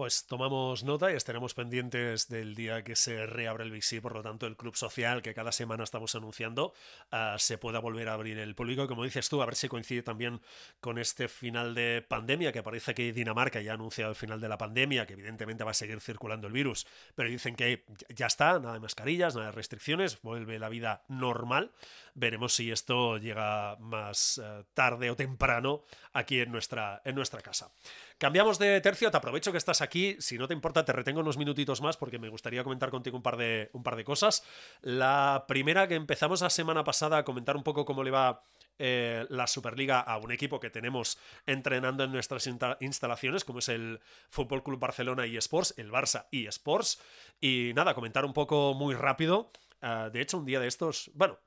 Pues 0.00 0.24
tomamos 0.24 0.82
nota 0.82 1.12
y 1.12 1.14
estaremos 1.14 1.52
pendientes 1.52 2.30
del 2.30 2.54
día 2.54 2.82
que 2.82 2.96
se 2.96 3.26
reabra 3.26 3.64
el 3.64 3.70
VC, 3.70 4.00
por 4.00 4.14
lo 4.14 4.22
tanto 4.22 4.46
el 4.46 4.56
club 4.56 4.74
social 4.74 5.20
que 5.20 5.34
cada 5.34 5.52
semana 5.52 5.84
estamos 5.84 6.14
anunciando 6.14 6.72
ah, 7.10 7.36
se 7.38 7.58
pueda 7.58 7.80
volver 7.80 8.08
a 8.08 8.14
abrir 8.14 8.38
el 8.38 8.54
público. 8.54 8.88
Como 8.88 9.04
dices 9.04 9.28
tú, 9.28 9.42
a 9.42 9.44
ver 9.44 9.56
si 9.56 9.68
coincide 9.68 10.02
también 10.02 10.40
con 10.80 10.96
este 10.96 11.28
final 11.28 11.74
de 11.74 12.00
pandemia, 12.00 12.50
que 12.50 12.62
parece 12.62 12.94
que 12.94 13.12
Dinamarca 13.12 13.60
ya 13.60 13.72
ha 13.72 13.74
anunciado 13.74 14.12
el 14.12 14.16
final 14.16 14.40
de 14.40 14.48
la 14.48 14.56
pandemia, 14.56 15.04
que 15.04 15.12
evidentemente 15.12 15.64
va 15.64 15.72
a 15.72 15.74
seguir 15.74 16.00
circulando 16.00 16.46
el 16.46 16.54
virus, 16.54 16.86
pero 17.14 17.28
dicen 17.28 17.54
que 17.54 17.84
ya 18.08 18.24
está, 18.24 18.58
nada 18.58 18.72
de 18.72 18.80
mascarillas, 18.80 19.34
nada 19.34 19.48
de 19.48 19.52
restricciones, 19.52 20.22
vuelve 20.22 20.58
la 20.58 20.70
vida 20.70 21.04
normal. 21.08 21.72
Veremos 22.14 22.54
si 22.54 22.70
esto 22.70 23.18
llega 23.18 23.76
más 23.76 24.40
eh, 24.42 24.64
tarde 24.72 25.10
o 25.10 25.16
temprano 25.16 25.84
aquí 26.14 26.40
en 26.40 26.50
nuestra, 26.50 27.02
en 27.04 27.14
nuestra 27.14 27.42
casa. 27.42 27.70
Cambiamos 28.20 28.58
de 28.58 28.82
tercio, 28.82 29.10
te 29.10 29.16
aprovecho 29.16 29.50
que 29.50 29.56
estás 29.56 29.80
aquí, 29.80 30.14
si 30.18 30.36
no 30.36 30.46
te 30.46 30.52
importa 30.52 30.84
te 30.84 30.92
retengo 30.92 31.20
unos 31.20 31.38
minutitos 31.38 31.80
más 31.80 31.96
porque 31.96 32.18
me 32.18 32.28
gustaría 32.28 32.62
comentar 32.62 32.90
contigo 32.90 33.16
un 33.16 33.22
par 33.22 33.38
de, 33.38 33.70
un 33.72 33.82
par 33.82 33.96
de 33.96 34.04
cosas. 34.04 34.44
La 34.82 35.46
primera 35.48 35.88
que 35.88 35.94
empezamos 35.94 36.42
la 36.42 36.50
semana 36.50 36.84
pasada 36.84 37.16
a 37.16 37.24
comentar 37.24 37.56
un 37.56 37.62
poco 37.62 37.86
cómo 37.86 38.04
le 38.04 38.10
va 38.10 38.44
eh, 38.78 39.24
la 39.30 39.46
Superliga 39.46 40.00
a 40.00 40.18
un 40.18 40.32
equipo 40.32 40.60
que 40.60 40.68
tenemos 40.68 41.16
entrenando 41.46 42.04
en 42.04 42.12
nuestras 42.12 42.46
instalaciones, 42.80 43.46
como 43.46 43.60
es 43.60 43.70
el 43.70 44.00
Fútbol 44.28 44.62
Club 44.62 44.78
Barcelona 44.78 45.26
y 45.26 45.38
Sports, 45.38 45.72
el 45.78 45.90
Barça 45.90 46.26
y 46.30 46.44
Sports. 46.44 47.00
Y 47.40 47.72
nada, 47.74 47.94
comentar 47.94 48.26
un 48.26 48.34
poco 48.34 48.74
muy 48.74 48.94
rápido. 48.94 49.50
Eh, 49.80 50.10
de 50.12 50.20
hecho, 50.20 50.36
un 50.36 50.44
día 50.44 50.60
de 50.60 50.68
estos, 50.68 51.10
bueno, 51.14 51.38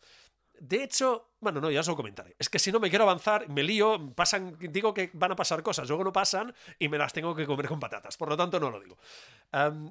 de 0.66 0.82
hecho, 0.82 1.34
bueno, 1.42 1.60
no, 1.60 1.70
ya 1.70 1.82
os 1.82 1.88
lo 1.90 1.96
comentaré. 1.98 2.38
Es 2.40 2.48
que 2.48 2.58
si 2.58 2.72
no 2.72 2.80
me 2.80 2.90
quiero 2.90 3.04
avanzar, 3.04 3.50
me 3.50 3.64
lío, 3.64 4.14
pasan, 4.16 4.58
digo 4.58 4.94
que 4.94 5.10
van 5.14 5.34
a 5.34 5.36
pasar 5.36 5.62
cosas, 5.62 5.90
luego 5.90 6.06
no 6.06 6.14
pasan 6.14 6.56
y 6.80 6.88
me 6.88 6.98
las 6.98 7.12
tengo 7.12 7.36
que 7.36 7.46
comer 7.46 7.68
con 7.68 7.82
patatas. 7.82 8.16
Por 8.16 8.30
lo 8.30 8.38
tanto, 8.38 8.62
no 8.62 8.70
lo 8.70 8.80
digo. 8.80 8.98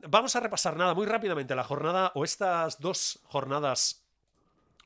vamos 0.09 0.35
a 0.35 0.41
repasar 0.41 0.75
nada 0.79 0.95
muy 0.95 1.05
rápidamente 1.05 1.55
la 1.55 1.63
jornada 1.63 2.11
o 2.15 2.25
estas 2.25 2.81
dos 2.81 3.21
jornadas 3.25 4.03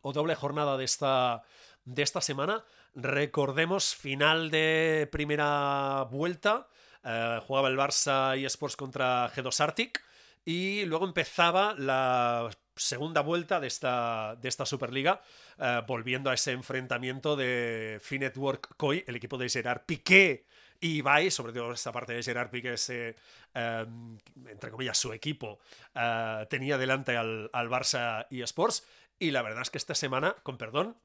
o 0.02 0.12
doble 0.12 0.34
jornada 0.34 0.76
de 0.76 0.84
esta, 0.84 1.44
de 1.84 2.02
esta 2.02 2.20
semana. 2.20 2.64
Recordemos, 2.96 3.94
final 3.94 4.50
de 4.50 5.08
primera 5.12 6.02
vuelta. 6.10 6.66
Eh, 7.04 7.40
jugaba 7.46 7.68
el 7.68 7.78
Barça 7.78 8.36
y 8.36 8.44
Sports 8.44 8.74
contra 8.74 9.30
G2 9.32 9.60
Arctic. 9.60 10.02
Y 10.44 10.84
luego 10.86 11.06
empezaba 11.06 11.74
la 11.78 12.50
segunda 12.76 13.22
vuelta 13.22 13.58
de 13.58 13.66
esta, 13.66 14.36
de 14.36 14.48
esta 14.48 14.66
Superliga, 14.66 15.22
eh, 15.58 15.82
volviendo 15.86 16.30
a 16.30 16.34
ese 16.34 16.52
enfrentamiento 16.52 17.34
de 17.34 17.98
Finetwork 18.02 18.76
Koi, 18.76 19.04
el 19.06 19.16
equipo 19.16 19.38
de 19.38 19.48
Gerard 19.48 19.82
Piqué 19.86 20.46
y 20.78 20.98
Ibai, 20.98 21.30
sobre 21.30 21.52
todo 21.52 21.72
esta 21.72 21.90
parte 21.90 22.12
de 22.12 22.22
Gerard 22.22 22.50
Piqué, 22.50 22.74
ese, 22.74 23.16
em, 23.54 24.18
entre 24.46 24.70
comillas, 24.70 24.98
su 24.98 25.12
equipo, 25.12 25.58
eh, 25.94 26.46
tenía 26.50 26.76
delante 26.78 27.16
al, 27.16 27.50
al 27.52 27.68
Barça 27.68 28.26
y 28.30 28.42
Sports. 28.42 28.86
Y 29.18 29.30
la 29.30 29.42
verdad 29.42 29.62
es 29.62 29.70
que 29.70 29.78
esta 29.78 29.94
semana, 29.94 30.36
con 30.42 30.58
perdón, 30.58 30.96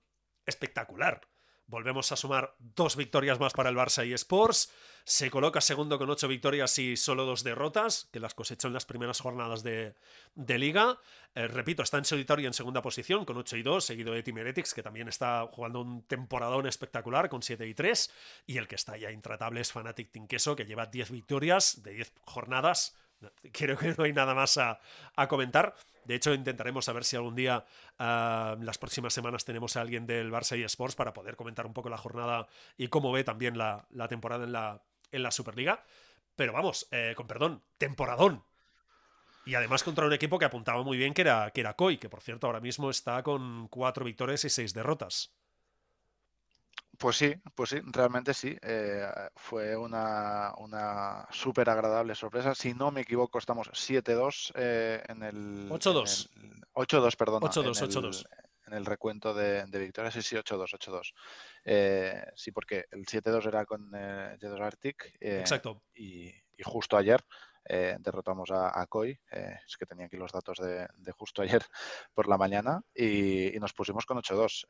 espectacular. 0.45 1.21
Volvemos 1.71 2.11
a 2.11 2.17
sumar 2.17 2.53
dos 2.59 2.97
victorias 2.97 3.39
más 3.39 3.53
para 3.53 3.69
el 3.69 3.77
Barça 3.77 4.05
y 4.05 4.11
Sports. 4.11 4.73
Se 5.05 5.31
coloca 5.31 5.61
segundo 5.61 5.97
con 5.97 6.09
ocho 6.09 6.27
victorias 6.27 6.77
y 6.79 6.97
solo 6.97 7.25
dos 7.25 7.45
derrotas, 7.45 8.09
que 8.11 8.19
las 8.19 8.33
cosechó 8.33 8.67
en 8.67 8.73
las 8.73 8.85
primeras 8.85 9.21
jornadas 9.21 9.63
de, 9.63 9.95
liga. 10.35 10.99
Eh, 11.33 11.47
repito, 11.47 11.81
está 11.81 11.97
en 11.97 12.03
solitario 12.03 12.45
en 12.47 12.53
segunda 12.53 12.81
posición 12.81 13.23
con 13.23 13.37
8 13.37 13.55
y 13.55 13.63
2, 13.63 13.85
seguido 13.85 14.11
de 14.11 14.21
Team 14.21 14.39
Heretics, 14.39 14.73
que 14.73 14.83
también 14.83 15.07
está 15.07 15.47
jugando 15.49 15.79
un 15.79 16.05
temporadón 16.05 16.67
espectacular 16.67 17.29
con 17.29 17.41
7 17.41 17.65
y 17.65 17.73
3. 17.73 18.11
Y 18.47 18.57
el 18.57 18.67
que 18.67 18.75
está 18.75 18.97
ya 18.97 19.09
intratable 19.09 19.61
es 19.61 19.71
Fanatic 19.71 20.27
Queso, 20.27 20.57
que 20.57 20.65
lleva 20.65 20.87
10 20.87 21.09
victorias 21.11 21.83
de 21.83 21.93
10 21.93 22.13
jornadas. 22.25 22.97
Creo 23.51 23.77
que 23.77 23.93
no 23.97 24.03
hay 24.03 24.13
nada 24.13 24.33
más 24.33 24.57
a, 24.57 24.79
comentar. 25.27 25.75
De 26.05 26.15
hecho, 26.15 26.33
intentaremos 26.33 26.85
saber 26.85 27.03
si 27.03 27.15
algún 27.15 27.35
día, 27.35 27.65
uh, 27.99 28.61
las 28.61 28.77
próximas 28.77 29.13
semanas, 29.13 29.45
tenemos 29.45 29.77
a 29.77 29.81
alguien 29.81 30.05
del 30.05 30.31
Barça 30.31 30.57
y 30.57 30.63
Sports 30.63 30.95
para 30.95 31.13
poder 31.13 31.35
comentar 31.35 31.65
un 31.65 31.73
poco 31.73 31.89
la 31.89 31.97
jornada 31.97 32.47
y 32.77 32.87
cómo 32.87 33.11
ve 33.11 33.23
también 33.23 33.57
la, 33.57 33.85
temporada 34.09 34.45
en 34.45 34.51
la, 34.51 34.81
en 35.11 35.23
la 35.23 35.31
Superliga. 35.31 35.83
Pero 36.35 36.53
vamos, 36.53 36.87
eh, 36.91 37.13
con 37.15 37.27
perdón, 37.27 37.63
temporadón. 37.77 38.43
Y 39.45 39.55
además 39.55 39.83
contra 39.83 40.05
un 40.05 40.13
equipo 40.13 40.37
que 40.37 40.45
apuntaba 40.45 40.83
muy 40.83 40.97
bien, 40.97 41.13
que 41.13 41.21
era, 41.21 41.51
que 41.51 41.61
era 41.61 41.75
Koi, 41.75 41.97
que 41.97 42.09
por 42.09 42.21
cierto 42.21 42.47
ahora 42.47 42.59
mismo 42.59 42.89
está 42.89 43.23
con 43.23 43.67
cuatro 43.69 44.05
victorias 44.05 44.45
y 44.45 44.49
seis 44.49 44.73
derrotas. 44.73 45.33
Pues 47.01 47.17
sí, 47.17 47.33
pues 47.55 47.71
sí, 47.71 47.81
realmente 47.83 48.31
sí. 48.31 48.55
Eh, 48.61 49.09
fue 49.35 49.75
una, 49.75 50.53
una 50.59 51.27
súper 51.31 51.67
agradable 51.67 52.13
sorpresa. 52.13 52.53
Si 52.53 52.75
no 52.75 52.91
me 52.91 53.01
equivoco, 53.01 53.39
estamos 53.39 53.71
7-2 53.71 54.51
eh, 54.53 55.03
en 55.07 55.23
el... 55.23 55.69
8-2. 55.69 56.29
8-2, 56.75 57.15
perdón. 57.15 57.41
8-2, 57.41 57.89
8-2. 57.89 58.25
En 58.67 58.73
el 58.73 58.85
recuento 58.85 59.33
de, 59.33 59.65
victorias, 59.79 60.13
sí, 60.13 60.21
sí, 60.21 60.35
8-2, 60.35 60.77
8-2. 60.77 61.13
Eh, 61.65 62.23
sí, 62.35 62.51
porque 62.51 62.85
el 62.91 63.03
7-2 63.07 63.47
era 63.47 63.65
con 63.65 63.91
eh, 63.95 64.37
2 64.39 64.61
Arctic. 64.61 65.17
Exacto. 65.19 65.81
Y, 65.95 66.31
justo 66.63 66.97
ayer 66.97 67.25
derrotamos 67.99 68.51
a, 68.51 68.79
a 68.79 68.85
Koi, 68.85 69.19
es 69.31 69.77
que 69.77 69.87
tenía 69.87 70.05
aquí 70.05 70.17
los 70.17 70.31
datos 70.31 70.59
de, 70.59 70.87
justo 71.17 71.41
ayer 71.41 71.63
por 72.13 72.27
la 72.27 72.37
mañana, 72.37 72.83
y, 72.93 73.55
y 73.55 73.59
nos 73.59 73.73
pusimos 73.73 74.05
con 74.05 74.17
8-2 74.17 74.65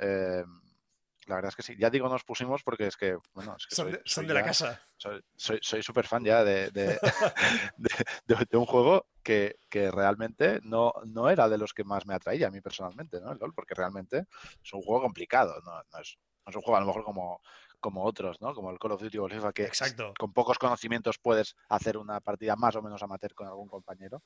la 1.28 1.36
verdad 1.36 1.50
es 1.50 1.56
que 1.56 1.64
sí. 1.64 1.76
Ya 1.78 1.90
digo 1.90 2.10
nos 2.10 2.24
pusimos 2.24 2.64
porque 2.64 2.88
es 2.88 2.98
que, 2.98 3.18
bueno, 3.34 3.56
es 3.58 3.68
que 3.68 3.76
son, 3.76 4.28
de, 4.28 4.34
la 4.34 4.44
casa. 4.44 4.82
Soy 4.98 5.84
súper 5.84 6.08
fan 6.08 6.24
ya 6.24 6.44
de, 6.44 6.70
de, 6.72 8.58
un 8.58 8.66
juego 8.66 9.08
que, 9.24 9.58
realmente 9.72 10.60
no, 10.64 10.94
no 11.06 11.30
era 11.30 11.48
de 11.50 11.58
los 11.58 11.74
que 11.74 11.84
más 11.84 12.06
me 12.06 12.14
atraía 12.14 12.48
a 12.48 12.52
mí 12.52 12.62
personalmente, 12.62 13.22
¿no? 13.22 13.32
El 13.32 13.40
LOL, 13.40 13.54
porque 13.54 13.76
realmente 13.76 14.26
es 14.64 14.74
un 14.74 14.82
juego 14.82 15.02
complicado, 15.02 15.62
no, 15.64 16.00
es, 16.00 16.18
un 16.54 16.62
juego 16.62 16.78
a 16.78 16.82
lo 16.82 16.88
mejor 16.88 17.04
como, 17.04 17.42
como 17.80 18.04
otros, 18.04 18.42
¿no? 18.42 18.54
Como 18.54 18.72
el 18.72 18.80
Call 18.80 18.94
of 18.94 19.02
Duty 19.02 19.18
o 19.18 19.26
el 19.28 19.34
FIFA, 19.34 19.54
que 19.54 19.70
con 20.18 20.34
pocos 20.34 20.58
conocimientos 20.58 21.18
puedes 21.20 21.56
hacer 21.70 21.98
una 21.98 22.20
partida 22.20 22.56
más 22.56 22.76
o 22.76 22.82
menos 22.82 23.02
amateur 23.04 23.34
con 23.34 23.48
algún 23.48 23.68
compañero. 23.68 24.22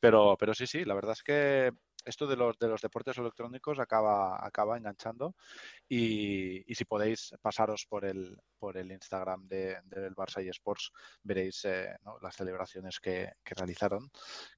Pero, 0.00 0.36
pero 0.38 0.54
sí, 0.54 0.66
sí, 0.66 0.84
la 0.84 0.94
verdad 0.94 1.12
es 1.12 1.22
que 1.22 1.72
esto 2.04 2.26
de 2.26 2.36
los, 2.36 2.58
de 2.58 2.68
los 2.68 2.80
deportes 2.80 3.16
electrónicos 3.18 3.78
acaba, 3.78 4.44
acaba 4.44 4.76
enganchando 4.76 5.34
y, 5.88 6.64
si 6.74 6.84
podéis 6.84 7.34
pasaros 7.40 7.86
por 7.88 8.04
el, 8.04 8.38
por 8.58 8.76
el 8.76 8.90
Instagram 8.90 9.46
de, 9.46 9.78
del 9.84 10.14
Barça 10.14 10.44
y 10.44 10.48
Sports, 10.48 10.92
veréis 11.22 11.64
eh, 11.64 11.94
las 12.20 12.34
celebraciones 12.34 12.98
que, 13.00 13.32
realizaron, 13.44 14.10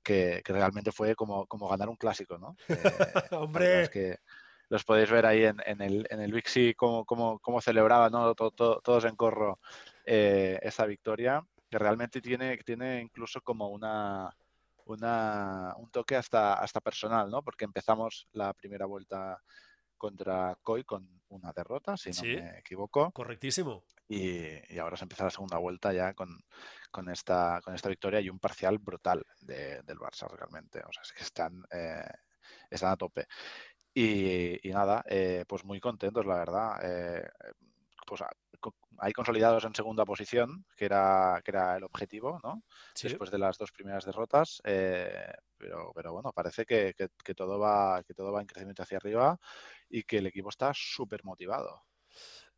que, 0.02 0.42
realmente 0.44 0.92
fue 0.92 1.14
como, 1.14 1.46
como 1.46 1.68
ganar 1.68 1.88
un 1.88 1.96
clásico, 1.96 2.38
¿no? 2.38 2.56
Eh, 3.04 3.36
¡Hombre! 3.36 3.88
que 3.90 4.18
los 4.68 4.84
podéis 4.84 5.10
ver 5.10 5.26
ahí 5.26 5.44
en, 5.44 5.56
en 5.64 5.80
el, 5.80 6.06
en 6.10 6.20
el 6.20 6.34
Wixi 6.34 6.74
cómo, 6.74 7.04
cómo, 7.04 7.38
cómo 7.38 7.60
celebraban 7.60 8.12
¿no? 8.12 8.34
todos 8.34 9.04
en 9.04 9.16
corro 9.16 9.60
eh, 10.04 10.58
esa 10.62 10.86
victoria, 10.86 11.44
que 11.70 11.78
realmente 11.78 12.20
tiene, 12.20 12.56
tiene 12.58 13.00
incluso 13.00 13.40
como 13.40 13.68
una 13.68 14.30
una, 14.84 15.74
un 15.76 15.90
toque 15.90 16.16
hasta, 16.16 16.54
hasta 16.54 16.80
personal, 16.80 17.30
¿no? 17.30 17.42
Porque 17.42 17.64
empezamos 17.64 18.28
la 18.32 18.52
primera 18.52 18.86
vuelta 18.86 19.40
contra 19.96 20.58
Koi 20.62 20.84
con 20.84 21.22
una 21.28 21.52
derrota, 21.52 21.96
si 21.96 22.10
no 22.10 22.22
me 22.22 22.58
equivoco. 22.58 23.10
Correctísimo. 23.12 23.84
Y, 24.08 24.78
ahora 24.78 24.96
se 24.96 25.04
empieza 25.04 25.24
la 25.24 25.30
segunda 25.30 25.58
vuelta 25.58 25.92
ya 25.92 26.12
con, 26.12 26.28
con, 26.90 27.08
esta, 27.08 27.60
con 27.64 27.74
esta 27.74 27.88
victoria 27.88 28.20
y 28.20 28.28
un 28.28 28.38
parcial 28.38 28.78
brutal 28.78 29.24
del 29.40 29.98
Barça 29.98 30.28
realmente. 30.28 30.80
O 30.80 30.92
sea, 30.92 31.02
es 31.02 31.12
que 31.12 31.22
están, 31.22 31.64
eh, 31.70 32.10
están 32.70 32.92
a 32.92 32.96
tope. 32.96 33.26
Y, 33.94 34.60
nada, 34.64 35.04
eh, 35.08 35.44
pues 35.48 35.64
muy 35.64 35.80
contentos, 35.80 36.26
la 36.26 36.36
verdad. 36.36 36.80
Eh, 36.82 37.26
pues 38.04 38.22
hay 38.98 39.12
consolidados 39.12 39.64
en 39.64 39.74
segunda 39.74 40.04
posición, 40.04 40.64
que 40.76 40.84
era, 40.84 41.40
que 41.44 41.50
era 41.50 41.76
el 41.76 41.84
objetivo, 41.84 42.40
¿no? 42.42 42.62
Después 43.00 43.30
de 43.30 43.38
las 43.38 43.58
dos 43.58 43.72
primeras 43.72 44.04
derrotas. 44.04 44.60
Eh, 44.64 45.32
pero, 45.56 45.92
pero 45.94 46.12
bueno, 46.12 46.32
parece 46.32 46.64
que, 46.64 46.94
todo 47.34 47.58
va, 47.58 48.02
que 48.04 48.14
todo 48.14 48.32
va 48.32 48.40
en 48.40 48.46
crecimiento 48.46 48.82
hacia 48.82 48.98
arriba 48.98 49.38
y 49.88 50.02
que 50.04 50.18
el 50.18 50.26
equipo 50.26 50.48
está 50.48 50.72
súper 50.74 51.24
motivado. 51.24 51.82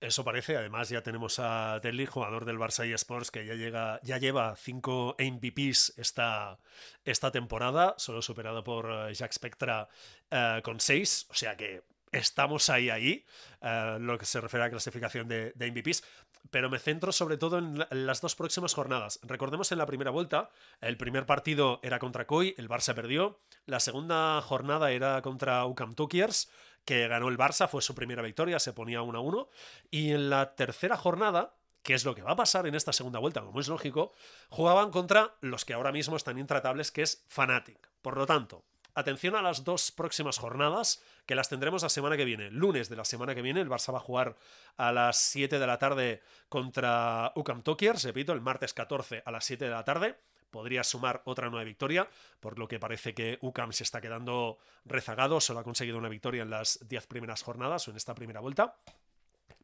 Eso 0.01 0.25
parece. 0.25 0.57
Además, 0.57 0.91
ya 0.91 1.03
tenemos 1.03 1.39
a 1.39 1.79
Telly, 1.81 2.05
jugador 2.05 2.45
del 2.45 2.59
Barça 2.59 2.87
y 2.87 2.93
Sports, 2.93 3.31
que 3.31 3.47
ya, 3.47 3.55
llega, 3.55 3.99
ya 4.03 4.19
lleva 4.19 4.55
cinco 4.57 5.17
MVPs 5.19 5.95
esta, 5.97 6.59
esta 7.05 7.31
temporada, 7.31 7.95
solo 7.97 8.21
superado 8.21 8.63
por 8.63 8.91
eh, 8.91 9.15
Jack 9.15 9.33
Spectra 9.33 9.89
eh, 10.31 10.61
con 10.63 10.81
seis. 10.81 11.27
O 11.31 11.35
sea 11.35 11.57
que 11.57 11.83
estamos 12.19 12.69
ahí, 12.71 12.91
ahí, 12.91 13.25
uh, 13.63 13.99
lo 13.99 14.19
que 14.19 14.27
se 14.27 14.41
refiere 14.41 14.65
a 14.65 14.67
la 14.67 14.71
clasificación 14.71 15.29
de, 15.29 15.53
de, 15.55 15.71
MVPs, 15.71 16.03
pero 16.51 16.71
me 16.71 16.79
centro 16.79 17.13
sobre 17.13 17.37
todo 17.37 17.59
en, 17.59 17.87
las 17.91 18.21
dos 18.21 18.35
próximas 18.35 18.75
jornadas. 18.75 19.21
Recordemos 19.23 19.73
en 19.73 19.79
la 19.79 19.87
primera 19.87 20.11
vuelta, 20.11 20.51
el 20.81 20.97
primer 20.97 21.27
partido 21.27 21.81
era 21.83 21.99
contra 21.99 22.27
Koi, 22.27 22.55
el 22.59 22.69
Barça 22.69 22.95
perdió, 22.95 23.41
la 23.67 23.81
segunda 23.81 24.41
jornada 24.43 24.91
era 24.91 25.21
contra 25.23 25.65
Ukam 25.65 25.95
Tukiers, 25.95 26.51
que 26.85 27.09
ganó 27.09 27.29
el 27.29 27.39
Barça, 27.39 27.69
fue 27.69 27.83
su 27.83 27.95
primera 27.95 28.23
victoria, 28.23 28.59
se 28.61 28.73
ponía 28.73 29.03
1 29.03 29.19
a 29.19 29.21
1, 29.21 29.49
y 29.91 30.13
en 30.13 30.31
la 30.31 30.55
tercera 30.55 30.97
jornada, 30.97 31.55
que 31.83 31.95
es 31.95 32.05
lo 32.05 32.15
que 32.15 32.23
va 32.23 32.33
a 32.33 32.37
pasar 32.37 32.67
en 32.67 32.75
esta 32.75 32.93
segunda 32.93 33.19
vuelta, 33.19 33.43
como 33.43 33.61
es 33.61 33.69
lógico, 33.69 34.13
jugaban 34.49 34.91
contra 34.91 35.35
los 35.41 35.65
que 35.65 35.75
ahora 35.75 35.93
mismo 35.93 36.17
están 36.17 36.39
intratables, 36.39 36.93
que 36.93 37.03
es 37.03 37.25
Fnatic. 37.29 37.91
Por 38.03 38.17
lo 38.17 38.27
tanto, 38.27 38.65
Atención 38.99 39.37
a 39.37 39.43
las 39.43 39.63
dos 39.63 39.93
próximas 39.93 40.39
jornadas, 40.39 41.03
que 41.27 41.35
las 41.35 41.51
tendremos 41.51 41.83
la 41.83 41.91
semana 41.91 42.17
que 42.17 42.25
viene. 42.25 42.51
Lunes 42.51 42.89
de 42.89 42.97
la 42.97 43.05
semana 43.05 43.35
que 43.35 43.43
viene, 43.43 43.61
el 43.61 43.69
Barça 43.69 43.93
va 43.93 43.99
a 43.99 44.01
jugar 44.01 44.37
a 44.79 44.91
las 44.91 45.19
7 45.19 45.59
de 45.59 45.67
la 45.67 45.79
tarde 45.79 46.23
contra 46.49 47.31
Ukam 47.35 47.63
Tokiers, 47.63 48.05
repito, 48.05 48.33
el 48.33 48.41
martes 48.41 48.73
14 48.73 49.23
a 49.27 49.31
las 49.31 49.45
7 49.45 49.67
de 49.67 49.71
la 49.71 49.85
tarde. 49.85 50.19
Podría 50.51 50.83
sumar 50.83 51.21
otra 51.27 51.51
nueva 51.51 51.65
victoria, 51.65 52.09
por 52.41 52.59
lo 52.59 52.69
que 52.69 52.81
parece 52.81 53.13
que 53.13 53.37
UCAM 53.43 53.75
se 53.75 53.85
está 53.85 54.01
quedando 54.01 54.57
rezagado, 54.87 55.43
solo 55.43 55.61
ha 55.61 55.65
conseguido 55.65 55.99
una 55.99 56.09
victoria 56.09 56.43
en 56.43 56.49
las 56.49 56.79
10 56.89 57.07
primeras 57.07 57.43
jornadas 57.43 57.87
o 57.87 57.91
en 57.91 57.99
esta 57.99 58.15
primera 58.15 58.41
vuelta. 58.41 58.79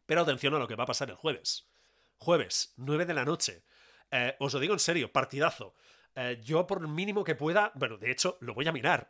Pero 0.05 0.21
atención 0.21 0.53
a 0.53 0.59
lo 0.59 0.69
que 0.69 0.77
va 0.77 0.85
a 0.85 0.89
pasar 0.89 1.09
el 1.09 1.17
jueves. 1.17 1.71
Jueves, 2.19 2.75
9 2.77 3.07
de 3.07 3.15
la 3.15 3.25
noche. 3.25 3.65
Eh, 4.11 4.37
os 4.41 4.53
lo 4.53 4.61
digo 4.61 4.75
en 4.75 4.79
serio, 4.79 5.11
partidazo. 5.11 5.75
Eh, 6.15 6.39
yo 6.45 6.67
por 6.67 6.87
mínimo 6.87 7.25
que 7.25 7.35
pueda, 7.35 7.73
bueno, 7.77 7.97
de 7.97 8.11
hecho, 8.11 8.37
lo 8.43 8.53
voy 8.53 8.69
a 8.69 8.73
mirar. 8.73 9.09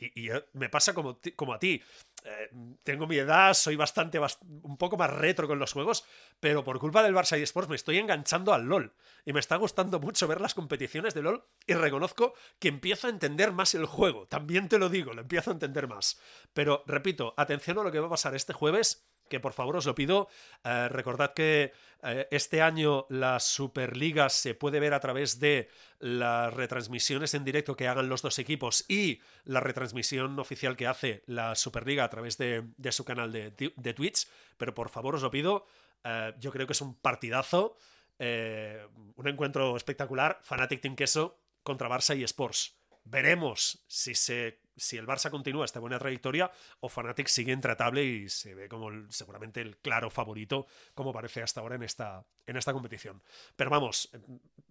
Y, 0.00 0.30
me 0.54 0.68
pasa 0.68 0.94
como, 0.94 1.20
como 1.36 1.54
a 1.54 1.58
ti. 1.58 1.82
Eh, 2.24 2.50
tengo 2.82 3.06
mi 3.06 3.16
edad, 3.16 3.54
soy 3.54 3.76
bastante, 3.76 4.20
un 4.40 4.76
poco 4.76 4.96
más 4.96 5.10
retro 5.10 5.48
con 5.48 5.58
los 5.58 5.72
juegos, 5.72 6.04
pero 6.38 6.64
por 6.64 6.78
culpa 6.78 7.02
del 7.02 7.14
Barça 7.14 7.38
y 7.38 7.42
Sports 7.42 7.68
me 7.68 7.76
estoy 7.76 7.98
enganchando 7.98 8.52
al 8.52 8.64
LOL. 8.64 8.94
Y 9.24 9.32
me 9.32 9.40
está 9.40 9.56
gustando 9.56 10.00
mucho 10.00 10.28
ver 10.28 10.40
las 10.40 10.54
competiciones 10.54 11.14
de 11.14 11.22
LOL 11.22 11.44
y 11.66 11.74
reconozco 11.74 12.34
que 12.58 12.68
empiezo 12.68 13.06
a 13.06 13.10
entender 13.10 13.52
más 13.52 13.74
el 13.74 13.86
juego. 13.86 14.26
También 14.26 14.68
te 14.68 14.78
lo 14.78 14.88
digo, 14.88 15.12
lo 15.12 15.22
empiezo 15.22 15.50
a 15.50 15.54
entender 15.54 15.88
más. 15.88 16.20
Pero 16.52 16.82
repito, 16.86 17.34
atención 17.36 17.78
a 17.78 17.82
lo 17.82 17.92
que 17.92 18.00
va 18.00 18.06
a 18.06 18.10
pasar 18.10 18.34
este 18.34 18.52
jueves 18.52 19.09
que 19.30 19.40
por 19.40 19.54
favor 19.54 19.76
os 19.76 19.86
lo 19.86 19.94
pido. 19.94 20.28
Eh, 20.64 20.88
recordad 20.90 21.32
que 21.32 21.72
eh, 22.02 22.28
este 22.30 22.60
año 22.60 23.06
la 23.08 23.40
Superliga 23.40 24.28
se 24.28 24.54
puede 24.54 24.80
ver 24.80 24.92
a 24.92 25.00
través 25.00 25.40
de 25.40 25.70
las 26.00 26.52
retransmisiones 26.52 27.32
en 27.32 27.44
directo 27.44 27.76
que 27.76 27.88
hagan 27.88 28.10
los 28.10 28.20
dos 28.20 28.38
equipos 28.38 28.84
y 28.88 29.20
la 29.44 29.60
retransmisión 29.60 30.38
oficial 30.38 30.76
que 30.76 30.86
hace 30.86 31.22
la 31.26 31.54
Superliga 31.54 32.04
a 32.04 32.10
través 32.10 32.36
de, 32.36 32.64
su 32.90 33.04
canal 33.06 33.32
de, 33.32 33.94
Twitch. 33.94 34.28
Pero 34.58 34.74
por 34.74 34.90
favor 34.90 35.14
os 35.14 35.22
lo 35.22 35.30
pido. 35.30 35.64
Eh, 36.04 36.34
yo 36.38 36.50
creo 36.50 36.66
que 36.66 36.74
es 36.74 36.80
un 36.82 36.94
partidazo. 36.96 37.76
un 38.18 39.28
encuentro 39.28 39.76
espectacular. 39.76 40.40
Fanatic 40.42 40.82
Team 40.82 40.96
Queso 40.96 41.38
contra 41.62 41.88
Barça 41.88 42.18
y 42.18 42.24
Sports. 42.24 42.76
Veremos 43.04 43.82
si 43.86 44.14
se 44.14 44.59
si 44.76 44.96
el 44.96 45.06
Barça 45.06 45.30
continúa 45.30 45.64
esta 45.64 45.80
buena 45.80 45.98
trayectoria 45.98 46.50
o 46.80 46.88
Fnatic 46.88 47.26
sigue 47.28 47.52
intratable 47.52 48.04
y 48.04 48.28
se 48.28 48.54
ve 48.54 48.68
como 48.68 48.90
seguramente 49.10 49.60
el 49.60 49.76
claro 49.78 50.10
favorito, 50.10 50.66
como 50.94 51.12
parece 51.12 51.42
hasta 51.42 51.60
ahora 51.60 51.76
en 51.76 51.82
esta, 51.82 52.24
en 52.46 52.56
esta 52.56 52.72
competición. 52.72 53.22
Pero 53.56 53.70
vamos, 53.70 54.10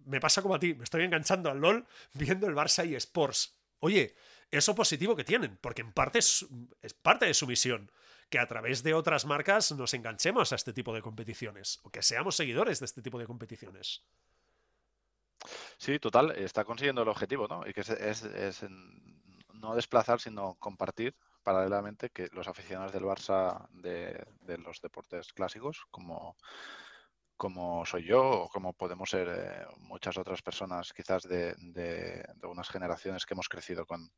me 0.04 0.20
pasa 0.20 0.42
como 0.42 0.54
a 0.54 0.58
ti, 0.58 0.74
me 0.74 0.84
estoy 0.84 1.04
enganchando 1.04 1.50
al 1.50 1.60
LOL 1.60 1.86
viendo 2.14 2.46
el 2.46 2.54
Barça 2.54 2.88
y 2.88 2.94
Sports. 2.94 3.54
Oye, 3.80 4.14
eso 4.50 4.74
positivo 4.74 5.16
que 5.16 5.24
tienen, 5.24 5.58
porque 5.60 5.82
en 5.82 5.92
parte 5.92 6.18
es, 6.18 6.46
es 6.82 6.94
parte 6.94 7.26
de 7.26 7.34
su 7.34 7.46
misión 7.46 7.90
que 8.30 8.38
a 8.38 8.46
través 8.46 8.82
de 8.82 8.94
otras 8.94 9.26
marcas 9.26 9.72
nos 9.72 9.92
enganchemos 9.92 10.52
a 10.52 10.56
este 10.56 10.72
tipo 10.72 10.94
de 10.94 11.02
competiciones 11.02 11.80
o 11.82 11.90
que 11.90 12.02
seamos 12.02 12.36
seguidores 12.36 12.78
de 12.78 12.86
este 12.86 13.02
tipo 13.02 13.18
de 13.18 13.26
competiciones. 13.26 14.04
Sí, 15.78 15.98
total, 15.98 16.32
está 16.32 16.64
consiguiendo 16.64 17.02
el 17.02 17.08
objetivo, 17.08 17.48
¿no? 17.48 17.66
Y 17.66 17.72
que 17.72 17.80
es, 17.80 18.66
no 19.60 19.74
desplazar, 19.74 20.20
sino 20.20 20.54
compartir 20.54 21.14
paralelamente 21.42 22.10
que 22.10 22.28
los 22.32 22.48
aficionados 22.48 22.92
del 22.92 23.04
Barça 23.04 23.68
de, 23.72 24.24
los 24.58 24.80
deportes 24.80 25.32
clásicos, 25.32 25.86
como, 25.90 26.36
como 27.36 27.86
soy 27.86 28.04
yo 28.04 28.42
o 28.42 28.48
como 28.48 28.74
podemos 28.74 29.10
ser 29.10 29.28
eh, 29.28 29.66
muchas 29.78 30.18
otras 30.18 30.42
personas 30.42 30.92
quizás 30.92 31.22
de, 31.22 31.54
unas 32.42 32.68
generaciones 32.68 33.24
que 33.24 33.34
hemos 33.34 33.48
crecido 33.48 33.86
con, 33.86 34.10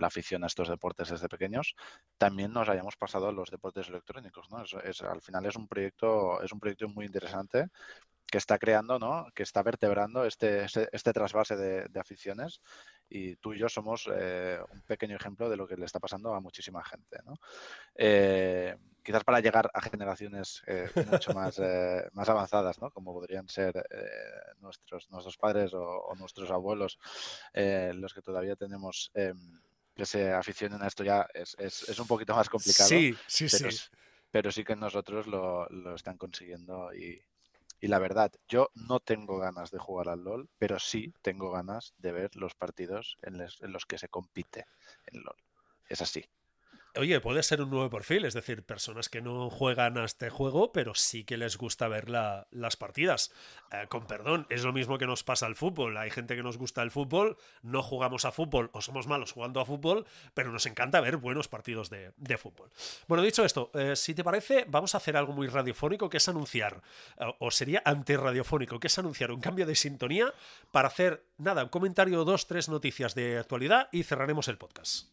la 0.00 0.08
afición 0.08 0.42
a 0.42 0.48
estos 0.48 0.68
deportes 0.68 1.10
desde 1.10 1.28
pequeños, 1.28 1.74
también 2.16 2.52
nos 2.52 2.68
hayamos 2.68 2.96
pasado 2.96 3.28
a 3.28 3.32
los 3.32 3.50
deportes 3.50 3.88
electrónicos. 3.88 4.50
¿no? 4.50 4.64
Es, 4.82 5.02
al 5.02 5.22
final 5.22 5.46
es 5.46 5.54
un 5.54 5.68
proyecto, 5.68 6.42
es 6.42 6.52
un 6.52 6.58
proyecto 6.58 6.88
muy 6.88 7.06
interesante 7.06 7.68
que 8.30 8.38
está 8.38 8.58
creando, 8.58 8.98
¿no? 8.98 9.26
que 9.34 9.42
está 9.42 9.62
vertebrando 9.62 10.24
este, 10.24 10.64
este, 10.64 10.88
este 10.92 11.12
trasvase 11.12 11.56
de, 11.56 12.00
aficiones 12.00 12.60
y 13.10 13.36
tú 13.36 13.54
y 13.54 13.58
yo 13.58 13.68
somos 13.68 14.08
eh, 14.14 14.58
un 14.70 14.80
pequeño 14.82 15.16
ejemplo 15.16 15.48
de 15.48 15.56
lo 15.56 15.66
que 15.66 15.76
le 15.76 15.86
está 15.86 15.98
pasando 15.98 16.34
a 16.34 16.40
muchísima 16.40 16.84
gente. 16.84 17.18
¿no? 17.24 17.34
Eh, 17.94 18.76
quizás 19.02 19.24
para 19.24 19.40
llegar 19.40 19.70
a 19.72 19.80
generaciones 19.80 20.62
eh, 20.66 20.88
mucho 21.10 21.32
más, 21.32 21.58
más 22.12 22.28
avanzadas, 22.28 22.80
¿no? 22.80 22.90
como 22.90 23.12
podrían 23.12 23.48
ser 23.48 23.82
nuestros, 24.60 25.10
nuestros 25.10 25.36
padres 25.36 25.72
o, 25.74 26.14
nuestros 26.16 26.50
abuelos, 26.50 26.98
los 27.54 28.12
que 28.12 28.22
todavía 28.22 28.56
tenemos 28.56 29.10
que 29.14 30.06
se 30.06 30.32
aficionen 30.32 30.80
a 30.82 30.86
esto 30.86 31.02
ya 31.02 31.26
es, 31.34 31.56
es, 31.58 31.88
es 31.88 31.98
un 31.98 32.06
poquito 32.06 32.34
más 32.34 32.48
complicado. 32.48 32.88
Sí, 32.88 33.16
sí, 33.26 33.46
pero, 33.50 33.70
sí. 33.70 33.86
Pero 34.30 34.52
sí 34.52 34.62
que 34.62 34.76
nosotros 34.76 35.26
lo, 35.26 35.66
lo 35.70 35.94
están 35.96 36.16
consiguiendo 36.16 36.94
y, 36.94 37.20
y 37.80 37.88
la 37.88 37.98
verdad, 37.98 38.32
yo 38.48 38.70
no 38.74 39.00
tengo 39.00 39.38
ganas 39.38 39.70
de 39.70 39.78
jugar 39.78 40.08
al 40.08 40.24
LOL, 40.24 40.48
pero 40.58 40.78
sí 40.78 41.14
tengo 41.22 41.50
ganas 41.50 41.94
de 41.98 42.12
ver 42.12 42.34
los 42.36 42.54
partidos 42.54 43.16
en, 43.22 43.38
los 43.72 43.86
que 43.86 43.98
se 43.98 44.08
compite 44.08 44.66
en 45.06 45.22
LOL. 45.22 45.36
Es 45.88 46.02
así. 46.02 46.24
Oye, 46.98 47.20
puede 47.20 47.44
ser 47.44 47.62
un 47.62 47.70
nuevo 47.70 47.88
perfil, 47.88 48.24
es 48.24 48.34
decir, 48.34 48.64
personas 48.64 49.08
que 49.08 49.20
no 49.20 49.50
juegan 49.50 49.98
a 49.98 50.04
este 50.04 50.30
juego, 50.30 50.72
pero 50.72 50.96
sí 50.96 51.22
que 51.22 51.36
les 51.36 51.56
gusta 51.56 51.86
ver 51.86 52.10
las 52.10 52.76
partidas. 52.76 53.32
Eh, 53.70 53.86
con 53.88 54.08
perdón, 54.08 54.48
es 54.50 54.64
lo 54.64 54.72
mismo 54.72 54.98
que 54.98 55.06
nos 55.06 55.22
pasa 55.22 55.46
al 55.46 55.54
fútbol. 55.54 55.96
Hay 55.96 56.10
gente 56.10 56.34
que 56.34 56.42
nos 56.42 56.58
gusta 56.58 56.82
el 56.82 56.90
fútbol, 56.90 57.36
no 57.62 57.84
jugamos 57.84 58.24
a 58.24 58.32
fútbol 58.32 58.70
o 58.72 58.82
somos 58.82 59.06
malos 59.06 59.30
jugando 59.30 59.60
a 59.60 59.64
fútbol, 59.64 60.06
pero 60.34 60.50
nos 60.50 60.66
encanta 60.66 61.00
ver 61.00 61.18
buenos 61.18 61.46
partidos 61.46 61.88
de, 61.88 62.36
fútbol. 62.36 62.68
Bueno, 63.06 63.22
dicho 63.22 63.44
esto, 63.44 63.70
eh, 63.74 63.94
si 63.94 64.12
te 64.12 64.24
parece, 64.24 64.64
vamos 64.66 64.96
a 64.96 64.98
hacer 64.98 65.16
algo 65.16 65.32
muy 65.32 65.46
radiofónico, 65.46 66.10
que 66.10 66.16
es 66.16 66.28
anunciar, 66.28 66.82
eh, 67.20 67.32
o 67.38 67.52
sería 67.52 67.80
antirradiofónico, 67.84 68.80
que 68.80 68.88
es 68.88 68.98
anunciar 68.98 69.30
un 69.30 69.40
cambio 69.40 69.66
de 69.66 69.76
sintonía 69.76 70.34
para 70.72 70.88
hacer, 70.88 71.22
nada, 71.36 71.62
un 71.62 71.70
comentario, 71.70 72.24
dos, 72.24 72.48
tres 72.48 72.68
noticias 72.68 73.14
de 73.14 73.38
actualidad 73.38 73.88
y 73.92 74.02
cerraremos 74.02 74.48
el 74.48 74.58
podcast. 74.58 75.06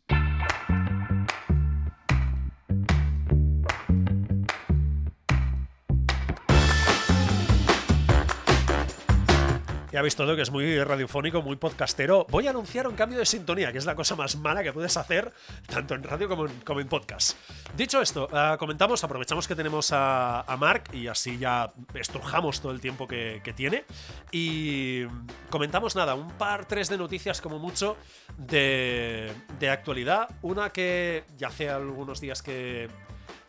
Ya 9.96 10.00
habéis 10.00 10.18
todo 10.18 10.36
que 10.36 10.42
es 10.42 10.52
muy 10.52 10.84
radiofónico, 10.84 11.42
muy 11.42 11.56
podcastero. 11.56 12.28
Voy 12.30 12.48
a 12.48 12.50
anunciar 12.50 12.86
un 12.86 12.96
cambio 12.96 13.18
de 13.18 13.26
sintonía, 13.26 13.72
que 13.72 13.78
es 13.78 13.86
la 13.86 13.96
cosa 13.96 14.18
más 14.18 14.36
mala 14.36 14.62
que 14.62 14.74
puedes 14.74 14.98
hacer, 14.98 15.32
tanto 15.68 15.96
en 15.96 16.04
radio 16.04 16.28
como 16.28 16.82
en, 16.82 16.88
podcast. 16.90 17.38
Dicho 17.78 18.02
esto, 18.02 18.28
ah, 18.34 18.58
comentamos, 18.60 19.06
aprovechamos 19.06 19.48
que 19.48 19.56
tenemos 19.56 19.92
a, 19.94 20.44
Mark 20.60 20.90
y 20.92 21.08
así 21.08 21.38
ya 21.38 21.72
estrujamos 21.94 22.60
todo 22.60 22.74
el 22.74 22.82
tiempo 22.82 23.08
que, 23.08 23.54
tiene. 23.56 23.86
Y 24.34 25.06
comentamos 25.50 25.96
nada, 25.96 26.14
un 26.14 26.28
par, 26.32 26.66
tres 26.66 26.90
de 26.90 26.98
noticias 26.98 27.40
como 27.40 27.58
mucho 27.58 27.96
de, 28.36 29.32
de 29.62 29.70
actualidad. 29.70 30.28
Una 30.42 30.72
que 30.72 31.24
ya 31.38 31.48
hace 31.48 31.70
algunos 31.70 32.20
días 32.20 32.42
que 32.42 32.90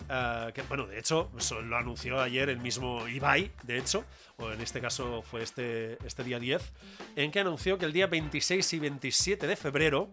Que, 0.08 0.62
bueno, 0.68 0.86
de 0.86 0.98
hecho, 0.98 1.30
lo 1.64 1.76
anunció 1.76 2.20
ayer 2.20 2.48
el 2.48 2.58
mismo 2.58 3.08
Ibai, 3.08 3.50
de 3.64 3.78
hecho, 3.78 4.04
o 4.36 4.50
en 4.50 4.60
este 4.60 4.80
caso 4.80 5.22
fue 5.22 5.42
este, 5.42 5.98
este 6.06 6.22
día 6.22 6.38
10, 6.38 6.72
en 7.16 7.30
que 7.30 7.40
anunció 7.40 7.78
que 7.78 7.86
el 7.86 7.92
día 7.92 8.06
26 8.06 8.72
y 8.74 8.78
27 8.78 9.46
de 9.46 9.56
febrero, 9.56 10.10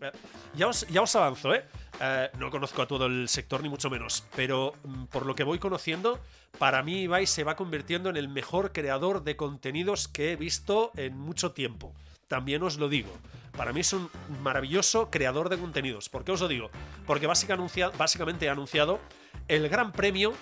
eh, 0.00 0.12
ya 0.54 0.68
os, 0.68 0.86
ya 0.88 1.02
os 1.02 1.14
avanzo, 1.16 1.54
¿eh? 1.54 1.64
¿eh? 2.00 2.30
No 2.38 2.50
conozco 2.50 2.82
a 2.82 2.86
todo 2.86 3.06
el 3.06 3.28
sector, 3.28 3.62
ni 3.62 3.68
mucho 3.68 3.90
menos, 3.90 4.24
pero 4.34 4.72
mm, 4.84 5.04
por 5.04 5.26
lo 5.26 5.34
que 5.34 5.44
voy 5.44 5.58
conociendo, 5.58 6.20
para 6.58 6.82
mí 6.82 7.02
Ibai 7.02 7.26
se 7.26 7.44
va 7.44 7.56
convirtiendo 7.56 8.10
en 8.10 8.16
el 8.16 8.28
mejor 8.28 8.72
creador 8.72 9.22
de 9.22 9.36
contenidos 9.36 10.08
que 10.08 10.32
he 10.32 10.36
visto 10.36 10.90
en 10.96 11.16
mucho 11.16 11.52
tiempo. 11.52 11.94
También 12.28 12.62
os 12.62 12.78
lo 12.78 12.88
digo. 12.88 13.10
Para 13.56 13.72
mí 13.72 13.80
es 13.80 13.92
un 13.92 14.08
maravilloso 14.42 15.10
creador 15.10 15.48
de 15.48 15.58
contenidos. 15.58 16.08
¿Por 16.08 16.24
qué 16.24 16.32
os 16.32 16.40
lo 16.40 16.48
digo? 16.48 16.70
Porque 17.06 17.26
básicamente 17.26 18.48
ha 18.48 18.52
anunciado 18.52 19.00
el 19.48 19.68
Gran 19.68 19.92
Premio, 19.92 20.34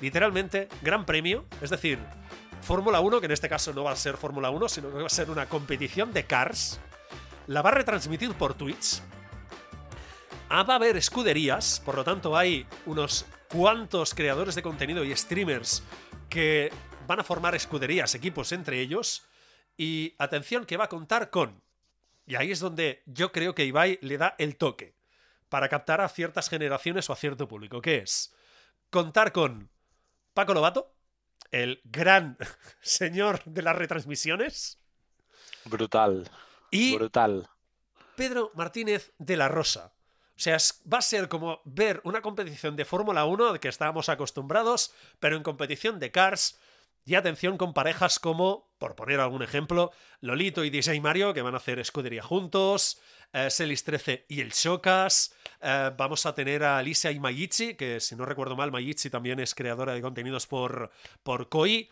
literalmente, 0.00 0.68
Gran 0.82 1.06
Premio, 1.06 1.46
es 1.62 1.70
decir, 1.70 1.98
Fórmula 2.62 3.00
1, 3.00 3.20
que 3.20 3.26
en 3.26 3.32
este 3.32 3.48
caso 3.48 3.72
no 3.72 3.84
va 3.84 3.92
a 3.92 3.96
ser 3.96 4.16
Fórmula 4.16 4.50
1, 4.50 4.68
sino 4.68 4.90
que 4.90 4.98
va 4.98 5.06
a 5.06 5.10
ser 5.10 5.30
una 5.30 5.46
competición 5.48 6.12
de 6.12 6.24
cars, 6.24 6.80
la 7.46 7.62
va 7.62 7.70
a 7.70 7.74
retransmitir 7.74 8.34
por 8.34 8.54
Twitch. 8.54 9.00
Ah, 10.50 10.62
va 10.62 10.74
a 10.74 10.76
haber 10.76 10.96
escuderías, 10.96 11.80
por 11.84 11.96
lo 11.96 12.04
tanto 12.04 12.36
hay 12.36 12.66
unos 12.86 13.26
cuantos 13.48 14.14
creadores 14.14 14.54
de 14.54 14.62
contenido 14.62 15.04
y 15.04 15.14
streamers 15.14 15.82
que 16.28 16.70
van 17.06 17.20
a 17.20 17.24
formar 17.24 17.54
escuderías, 17.54 18.14
equipos 18.14 18.52
entre 18.52 18.80
ellos. 18.80 19.24
Y 19.76 20.14
atención 20.18 20.66
que 20.66 20.76
va 20.76 20.84
a 20.84 20.88
contar 20.88 21.30
con... 21.30 21.62
Y 22.26 22.34
ahí 22.34 22.50
es 22.50 22.60
donde 22.60 23.02
yo 23.06 23.32
creo 23.32 23.54
que 23.54 23.64
Ibai 23.64 23.98
le 24.02 24.18
da 24.18 24.34
el 24.38 24.56
toque 24.56 24.97
para 25.48 25.68
captar 25.68 26.00
a 26.00 26.08
ciertas 26.08 26.48
generaciones 26.48 27.08
o 27.08 27.12
a 27.12 27.16
cierto 27.16 27.48
público, 27.48 27.80
que 27.80 27.98
es 27.98 28.34
contar 28.90 29.32
con 29.32 29.70
Paco 30.34 30.54
Lobato, 30.54 30.94
el 31.50 31.80
gran 31.84 32.36
señor 32.80 33.42
de 33.44 33.62
las 33.62 33.76
retransmisiones. 33.76 34.78
Brutal. 35.64 36.28
Y 36.70 36.96
brutal. 36.96 37.48
Pedro 38.16 38.50
Martínez 38.54 39.12
de 39.18 39.36
la 39.36 39.48
Rosa. 39.48 39.92
O 40.38 40.40
sea, 40.40 40.56
va 40.92 40.98
a 40.98 41.02
ser 41.02 41.28
como 41.28 41.60
ver 41.64 42.00
una 42.04 42.22
competición 42.22 42.76
de 42.76 42.84
Fórmula 42.84 43.24
1 43.24 43.54
de 43.54 43.58
que 43.58 43.68
estábamos 43.68 44.08
acostumbrados, 44.08 44.92
pero 45.18 45.36
en 45.36 45.42
competición 45.42 45.98
de 45.98 46.12
cars. 46.12 46.60
Y 47.08 47.14
atención 47.14 47.56
con 47.56 47.72
parejas 47.72 48.18
como, 48.18 48.70
por 48.76 48.94
poner 48.94 49.18
algún 49.18 49.42
ejemplo, 49.42 49.92
Lolito 50.20 50.62
y 50.62 50.68
DJ 50.68 51.00
Mario, 51.00 51.32
que 51.32 51.40
van 51.40 51.54
a 51.54 51.56
hacer 51.56 51.78
escudería 51.78 52.22
juntos, 52.22 53.00
eh, 53.32 53.48
Celis 53.50 53.82
13 53.82 54.26
y 54.28 54.42
el 54.42 54.50
Shokas. 54.50 55.34
Eh, 55.62 55.90
vamos 55.96 56.26
a 56.26 56.34
tener 56.34 56.64
a 56.64 56.76
Alicia 56.76 57.10
y 57.10 57.18
Mayichi, 57.18 57.76
que 57.76 58.00
si 58.00 58.14
no 58.14 58.26
recuerdo 58.26 58.56
mal, 58.56 58.70
Mayichi 58.70 59.08
también 59.08 59.40
es 59.40 59.54
creadora 59.54 59.94
de 59.94 60.02
contenidos 60.02 60.46
por, 60.46 60.90
por 61.22 61.48
Koi. 61.48 61.88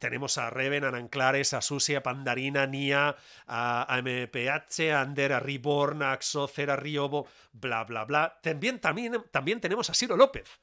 Tenemos 0.00 0.36
a 0.36 0.50
Reven, 0.50 0.82
a 0.82 0.90
Nanclares, 0.90 1.54
a 1.54 1.62
Susi, 1.62 1.94
a 1.94 2.02
Pandarina, 2.02 2.66
Nia, 2.66 3.14
a, 3.46 4.02
MPH, 4.02 4.90
a 4.90 5.00
Ander, 5.00 5.32
a 5.32 5.38
Reborn, 5.38 6.02
a 6.02 6.10
Axocer, 6.10 6.72
a 6.72 6.76
Riobo, 6.76 7.28
bla, 7.52 7.84
bla, 7.84 8.04
bla. 8.04 8.40
También, 8.42 8.80
también, 8.80 9.22
también 9.30 9.60
tenemos 9.60 9.90
a 9.90 9.94
Ciro 9.94 10.16
López. 10.16 10.58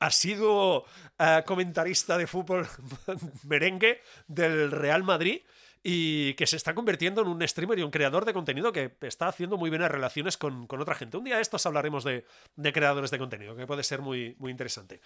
Ha 0.00 0.10
sido 0.10 0.84
eh, 1.18 1.42
comentarista 1.46 2.16
de 2.16 2.26
fútbol 2.26 2.68
merengue 3.44 4.00
del 4.26 4.70
Real 4.70 5.02
Madrid 5.02 5.42
y 5.82 6.34
que 6.34 6.46
se 6.46 6.56
está 6.56 6.74
convirtiendo 6.74 7.22
en 7.22 7.28
un 7.28 7.46
streamer 7.46 7.78
y 7.78 7.82
un 7.82 7.90
creador 7.90 8.24
de 8.24 8.32
contenido 8.32 8.72
que 8.72 8.96
está 9.02 9.28
haciendo 9.28 9.56
muy 9.56 9.70
buenas 9.70 9.90
relaciones 9.90 10.36
con, 10.36 10.66
otra 10.70 10.94
gente. 10.94 11.16
Un 11.16 11.24
día 11.24 11.36
de 11.36 11.42
estos 11.42 11.64
hablaremos 11.66 12.04
de, 12.04 12.24
creadores 12.72 13.10
de 13.10 13.18
contenido, 13.18 13.56
que 13.56 13.66
puede 13.66 13.82
ser 13.82 14.00
muy, 14.00 14.34
muy 14.38 14.50
interesante. 14.50 15.00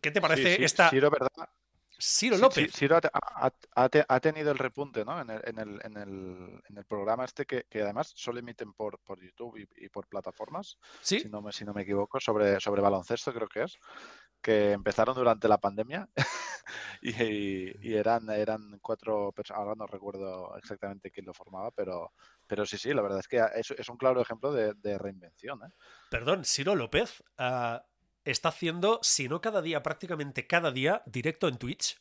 ¿Qué 0.00 0.10
te 0.10 0.20
parece 0.20 0.64
esta... 0.64 0.90
Ciro, 0.90 1.10
¿verdad? 1.10 1.48
Ciro 1.98 2.36
López. 2.36 2.72
Ciro 2.74 2.98
ha, 2.98 4.20
tenido 4.20 4.52
el 4.52 4.58
repunte 4.58 5.04
¿no? 5.04 5.20
en, 5.20 5.30
el, 5.30 6.84
programa 6.86 7.24
este 7.24 7.46
que, 7.46 7.64
además 7.74 8.12
solo 8.14 8.38
emiten 8.38 8.72
por, 8.72 8.98
por 8.98 9.20
YouTube 9.20 9.66
y, 9.76 9.88
por 9.88 10.06
plataformas, 10.06 10.76
¿Sí? 11.00 11.20
si, 11.20 11.28
no 11.28 11.40
me, 11.40 11.52
si 11.52 11.64
no 11.64 11.72
me 11.72 11.82
equivoco, 11.82 12.20
sobre, 12.20 12.60
sobre 12.60 12.82
baloncesto 12.82 13.32
creo 13.32 13.48
que 13.48 13.62
es 13.62 13.78
que 14.46 14.70
empezaron 14.70 15.16
durante 15.16 15.48
la 15.48 15.58
pandemia 15.58 16.08
y, 17.02 17.92
eran, 17.92 18.30
eran 18.30 18.78
cuatro 18.80 19.32
personas, 19.32 19.58
ahora 19.58 19.74
no 19.76 19.88
recuerdo 19.88 20.56
exactamente 20.56 21.10
quién 21.10 21.26
lo 21.26 21.34
formaba, 21.34 21.72
pero, 21.72 22.12
pero 22.46 22.64
sí, 22.64 22.78
sí, 22.78 22.94
la 22.94 23.02
verdad 23.02 23.18
es 23.18 23.26
que 23.26 23.44
es, 23.56 23.88
un 23.88 23.96
claro 23.96 24.20
ejemplo 24.20 24.52
de, 24.52 24.98
reinvención. 24.98 25.64
¿eh? 25.64 25.74
Perdón, 26.10 26.44
Ciro 26.44 26.76
López 26.76 27.24
ah, 27.38 27.86
está 28.24 28.50
haciendo, 28.50 29.00
si 29.02 29.28
no 29.28 29.40
cada 29.40 29.62
día, 29.62 29.82
prácticamente 29.82 30.46
cada 30.46 30.70
día, 30.70 31.02
directo 31.06 31.48
en 31.48 31.58
Twitch. 31.58 32.00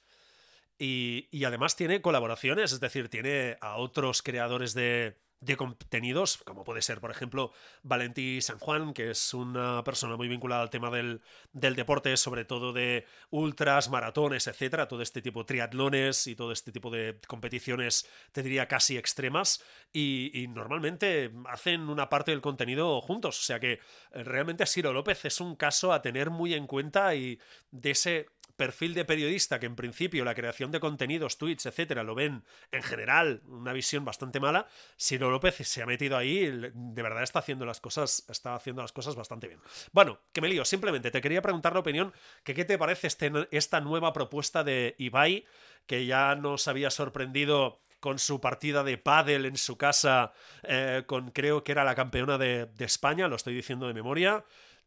Y, 0.77 1.27
y, 1.31 1.45
además 1.45 1.75
tiene 1.75 2.03
colaboraciones, 2.03 2.73
es 2.73 2.79
decir, 2.79 3.09
tiene 3.09 3.57
a 3.59 3.77
otros 3.77 4.21
creadores 4.21 4.75
de, 4.75 5.17
de 5.39 5.57
contenidos, 5.57 6.37
como 6.45 6.63
puede 6.63 6.81
ser, 6.81 6.99
por 6.99 7.11
ejemplo, 7.11 7.51
Valentí 7.83 8.41
San 8.41 8.57
Juan, 8.59 8.93
que 8.93 9.11
es 9.11 9.33
una 9.33 9.83
persona 9.83 10.15
muy 10.15 10.27
vinculada 10.27 10.61
al 10.61 10.69
tema 10.69 10.89
del, 10.89 11.21
del 11.51 11.75
deporte, 11.75 12.17
sobre 12.17 12.45
todo 12.45 12.73
de 12.73 13.05
ultras, 13.29 13.89
maratones, 13.89 14.47
etcétera, 14.47 14.87
todo 14.87 15.01
este 15.01 15.21
tipo 15.21 15.41
de 15.41 15.45
triatlones 15.45 16.27
y 16.27 16.35
todo 16.35 16.51
este 16.51 16.71
tipo 16.71 16.89
de 16.89 17.19
competiciones, 17.27 18.09
te 18.31 18.43
diría 18.43 18.67
casi 18.67 18.97
extremas, 18.97 19.63
y, 19.93 20.31
y 20.33 20.47
normalmente 20.47 21.31
hacen 21.47 21.89
una 21.89 22.09
parte 22.09 22.31
del 22.31 22.41
contenido 22.41 22.99
juntos, 23.01 23.39
o 23.39 23.43
sea 23.43 23.59
que 23.59 23.73
eh, 23.73 23.79
realmente 24.23 24.65
Siro 24.65 24.93
López 24.93 25.25
es 25.25 25.39
un 25.41 25.55
caso 25.55 25.93
a 25.93 26.01
tener 26.01 26.29
muy 26.29 26.53
en 26.53 26.67
cuenta 26.67 27.13
y 27.15 27.39
de 27.71 27.91
ese 27.91 28.27
perfil 28.55 28.93
de 28.93 29.05
periodista 29.05 29.59
que 29.59 29.65
en 29.65 29.75
principio 29.75 30.25
la 30.25 30.35
creación 30.35 30.71
de 30.71 30.79
contenidos, 30.79 31.37
tweets, 31.37 31.65
etcétera, 31.65 32.03
lo 32.03 32.15
ven 32.15 32.43
en 32.71 32.83
general 32.83 33.41
una 33.47 33.73
visión 33.73 34.05
bastante 34.05 34.39
mala, 34.39 34.67
Siro 34.97 35.31
López 35.31 35.55
se 35.55 35.81
ha 35.81 35.85
metido 35.85 36.17
ahí, 36.17 36.45
de 36.45 37.01
verdad 37.01 37.23
está 37.23 37.39
haciendo 37.39 37.65
las 37.65 37.81
cosas, 37.81 38.25
está 38.29 38.55
haciendo 38.55 38.81
las 38.81 38.91
cosas 38.91 39.15
bastante 39.15 39.47
bien. 39.47 39.59
Bueno, 39.91 40.19
que 40.31 40.41
me 40.41 40.47
lío, 40.47 40.65
simplemente 40.65 41.11
te 41.11 41.21
quería 41.21 41.41
preguntar 41.41 41.73
la 41.73 41.79
opinión, 41.79 42.13
que 42.43 42.53
qué 42.53 42.65
te 42.65 42.77
parece 42.77 43.07
este, 43.07 43.31
esta 43.51 43.81
nueva 43.81 44.13
propuesta 44.13 44.63
de 44.63 44.95
Ibai, 44.97 45.45
que 45.85 46.05
ya 46.05 46.35
nos 46.35 46.67
había 46.67 46.89
sorprendido 46.89 47.81
con 47.99 48.19
su 48.19 48.39
partida 48.39 48.83
de 48.83 48.97
pádel 48.97 49.45
en 49.45 49.57
su 49.57 49.77
casa, 49.77 50.31
eh, 50.63 51.03
con 51.07 51.31
creo 51.31 51.63
que 51.63 51.71
era 51.71 51.83
la 51.83 51.95
campeona 51.95 52.37
de 52.37 52.69
España, 52.79 53.27
lo 53.27 53.35
estoy 53.35 53.55
diciendo 53.55 53.87
de 53.87 53.93
memoria. 53.93 54.45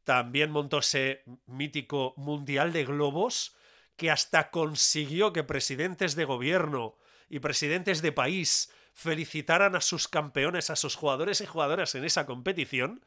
También 0.09 0.51
montó 0.51 0.79
ese 0.79 1.23
mítico 1.45 2.15
Mundial 2.17 2.73
de 2.73 2.87
Globos, 2.87 3.55
que 3.99 4.13
hasta 4.13 4.51
consiguió 4.51 5.33
que 5.35 5.43
presidentes 5.43 6.15
de 6.15 6.25
gobierno 6.25 6.97
y 7.29 7.41
presidentes 7.41 8.01
de 8.01 8.13
país 8.13 8.73
felicitaran 8.95 9.75
a 9.75 9.81
sus 9.81 10.07
campeones, 10.07 10.71
a 10.71 10.77
sus 10.77 10.95
jugadores 10.95 11.41
y 11.41 11.47
jugadoras 11.47 11.95
en 11.97 12.05
esa 12.05 12.25
competición. 12.25 13.05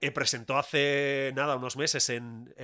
Eh, 0.00 0.12
presentó 0.12 0.56
hace 0.58 1.32
nada, 1.34 1.56
unos 1.56 1.76
meses, 1.76 2.08
en, 2.08 2.54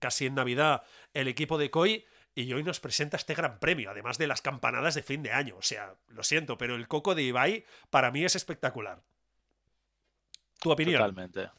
casi 0.00 0.26
en 0.26 0.34
Navidad, 0.34 0.84
el 1.12 1.28
equipo 1.28 1.58
de 1.58 1.70
COI 1.70 2.06
y 2.34 2.50
hoy 2.54 2.62
nos 2.62 2.80
presenta 2.80 3.18
este 3.18 3.34
gran 3.34 3.60
premio, 3.60 3.90
además 3.90 4.16
de 4.16 4.26
las 4.26 4.40
campanadas 4.40 4.94
de 4.94 5.02
fin 5.02 5.22
de 5.22 5.32
año. 5.32 5.56
O 5.58 5.62
sea, 5.62 5.94
lo 6.08 6.22
siento, 6.22 6.56
pero 6.56 6.76
el 6.76 6.88
coco 6.88 7.14
de 7.14 7.24
Ibai 7.24 7.66
para 7.90 8.10
mí 8.10 8.24
es 8.24 8.36
espectacular. 8.36 9.02
¿Tu 10.60 10.70
opinión? 10.70 10.98
Totalmente. 10.98 11.50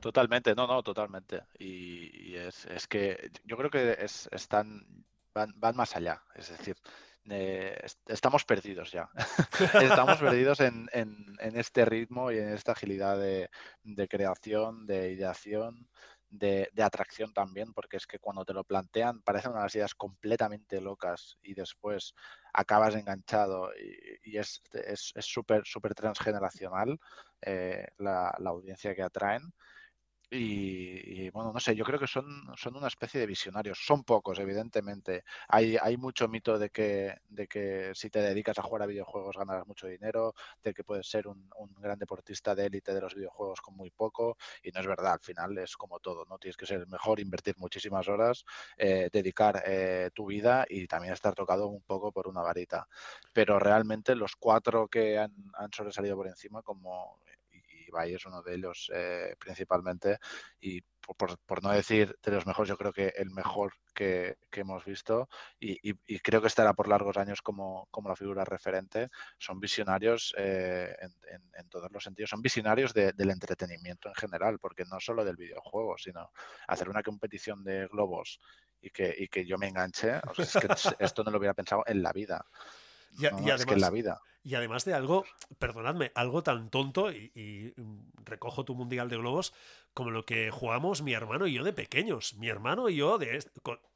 Totalmente, 0.00 0.54
no, 0.54 0.66
no, 0.66 0.82
totalmente. 0.82 1.42
Y, 1.58 2.34
es, 2.34 2.66
es, 2.66 2.86
que 2.86 3.30
yo 3.44 3.56
creo 3.56 3.70
que 3.70 3.96
es, 3.98 4.28
están, 4.32 5.04
van, 5.34 5.52
van 5.56 5.76
más 5.76 5.94
allá. 5.96 6.22
Es 6.34 6.48
decir, 6.48 6.76
eh, 7.28 7.78
estamos 8.06 8.44
perdidos 8.44 8.90
ya. 8.92 9.10
estamos 9.82 10.18
perdidos 10.18 10.60
en, 10.60 10.88
en, 10.92 11.36
en, 11.38 11.56
este 11.56 11.84
ritmo 11.84 12.30
y 12.30 12.38
en 12.38 12.48
esta 12.50 12.72
agilidad 12.72 13.18
de, 13.18 13.50
de 13.82 14.08
creación, 14.08 14.86
de 14.86 15.12
ideación, 15.12 15.88
de, 16.30 16.70
de, 16.72 16.82
atracción 16.82 17.32
también, 17.34 17.72
porque 17.74 17.96
es 17.98 18.06
que 18.06 18.18
cuando 18.18 18.44
te 18.44 18.54
lo 18.54 18.64
plantean 18.64 19.20
parecen 19.22 19.52
unas 19.52 19.74
ideas 19.74 19.94
completamente 19.94 20.80
locas 20.80 21.38
y 21.42 21.54
después 21.54 22.14
acabas 22.52 22.94
enganchado 22.94 23.70
y, 23.74 24.30
y 24.30 24.38
es 24.38 24.62
súper, 25.18 25.62
es, 25.62 25.70
súper 25.70 25.94
transgeneracional 25.94 26.98
eh, 27.42 27.86
la, 27.98 28.34
la 28.38 28.50
audiencia 28.50 28.94
que 28.94 29.02
atraen. 29.02 29.52
Y, 30.32 31.24
y, 31.26 31.30
bueno, 31.30 31.52
no 31.52 31.58
sé, 31.58 31.74
yo 31.74 31.84
creo 31.84 31.98
que 31.98 32.06
son, 32.06 32.24
son 32.56 32.76
una 32.76 32.86
especie 32.86 33.18
de 33.18 33.26
visionarios. 33.26 33.80
Son 33.84 34.04
pocos, 34.04 34.38
evidentemente. 34.38 35.24
Hay, 35.48 35.76
hay 35.76 35.96
mucho 35.96 36.28
mito 36.28 36.56
de 36.56 36.70
que, 36.70 37.16
de 37.28 37.48
que 37.48 37.90
si 37.94 38.10
te 38.10 38.20
dedicas 38.20 38.56
a 38.58 38.62
jugar 38.62 38.82
a 38.82 38.86
videojuegos 38.86 39.36
ganarás 39.36 39.66
mucho 39.66 39.88
dinero, 39.88 40.34
de 40.62 40.72
que 40.72 40.84
puedes 40.84 41.08
ser 41.10 41.26
un, 41.26 41.50
un 41.56 41.74
gran 41.80 41.98
deportista 41.98 42.54
de 42.54 42.66
élite 42.66 42.94
de 42.94 43.00
los 43.00 43.16
videojuegos 43.16 43.60
con 43.60 43.74
muy 43.74 43.90
poco. 43.90 44.36
Y 44.62 44.70
no 44.70 44.78
es 44.80 44.86
verdad, 44.86 45.14
al 45.14 45.20
final 45.20 45.58
es 45.58 45.76
como 45.76 45.98
todo, 45.98 46.24
¿no? 46.26 46.38
Tienes 46.38 46.56
que 46.56 46.66
ser 46.66 46.78
el 46.80 46.86
mejor, 46.86 47.18
invertir 47.18 47.56
muchísimas 47.58 48.06
horas, 48.08 48.44
eh, 48.76 49.08
dedicar 49.12 49.60
eh, 49.66 50.10
tu 50.14 50.26
vida 50.26 50.64
y 50.68 50.86
también 50.86 51.12
estar 51.12 51.34
tocado 51.34 51.66
un 51.66 51.82
poco 51.82 52.12
por 52.12 52.28
una 52.28 52.42
varita. 52.42 52.86
Pero 53.32 53.58
realmente 53.58 54.14
los 54.14 54.36
cuatro 54.36 54.86
que 54.86 55.18
han, 55.18 55.34
han 55.54 55.72
sobresalido 55.72 56.14
por 56.16 56.28
encima, 56.28 56.62
como 56.62 57.18
Ibai 57.90 58.14
es 58.14 58.26
uno 58.26 58.42
de 58.42 58.54
ellos 58.54 58.90
eh, 58.94 59.34
principalmente 59.38 60.18
y 60.60 60.80
por, 61.16 61.38
por, 61.38 61.62
no 61.62 61.72
decir 61.72 62.16
de 62.22 62.32
los 62.32 62.46
mejores, 62.46 62.68
yo 62.68 62.76
creo 62.76 62.92
que 62.92 63.12
el 63.16 63.30
mejor 63.30 63.72
que, 63.94 64.36
que 64.50 64.60
hemos 64.60 64.84
visto 64.84 65.28
y, 65.58 65.72
y, 65.90 65.98
y, 66.06 66.20
creo 66.20 66.40
que 66.40 66.46
estará 66.46 66.72
por 66.74 66.88
largos 66.88 67.16
años 67.16 67.42
como, 67.42 67.88
como 67.90 68.08
la 68.08 68.16
figura 68.16 68.44
referente. 68.44 69.08
Son 69.38 69.58
visionarios 69.58 70.34
eh, 70.38 70.94
en, 71.00 71.10
en, 71.34 71.42
en, 71.58 71.68
todos 71.68 71.90
los 71.90 72.04
sentidos, 72.04 72.30
son 72.30 72.42
visionarios 72.42 72.94
de, 72.94 73.12
del 73.12 73.30
entretenimiento 73.30 74.08
en 74.08 74.14
general, 74.14 74.58
porque 74.58 74.84
no 74.84 75.00
solo 75.00 75.24
del 75.24 75.36
videojuego, 75.36 75.98
sino 75.98 76.30
hacer 76.68 76.88
una 76.88 77.02
competición 77.02 77.64
de 77.64 77.88
globos 77.88 78.38
y 78.80 78.90
que, 78.90 79.14
y 79.16 79.28
que 79.28 79.44
yo 79.44 79.58
me 79.58 79.68
enganche, 79.68 80.20
o 80.28 80.34
sea, 80.34 80.44
es 80.44 80.52
que 80.52 80.68
esto 81.04 81.24
no 81.24 81.30
lo 81.30 81.38
hubiera 81.38 81.54
pensado 81.54 81.82
en 81.86 82.02
la 82.02 82.12
vida. 82.12 82.44
Y, 83.18 83.22
no, 83.22 83.28
y 83.28 83.28
además, 83.28 83.60
es 83.60 83.66
que 83.66 83.74
en 83.74 83.80
la 83.80 83.90
vida. 83.90 84.20
Y 84.42 84.54
además 84.54 84.84
de 84.84 84.94
algo, 84.94 85.24
perdonadme, 85.58 86.12
algo 86.14 86.42
tan 86.42 86.70
tonto, 86.70 87.12
y, 87.12 87.30
y, 87.34 87.74
recojo 88.24 88.64
tu 88.64 88.74
mundial 88.74 89.08
de 89.08 89.18
globos, 89.18 89.52
como 89.92 90.10
lo 90.10 90.24
que 90.24 90.50
jugamos 90.50 91.02
mi 91.02 91.12
hermano 91.12 91.46
y 91.46 91.54
yo 91.54 91.64
de 91.64 91.72
pequeños. 91.72 92.34
Mi 92.34 92.48
hermano 92.48 92.88
y 92.88 92.96
yo 92.96 93.18
de 93.18 93.44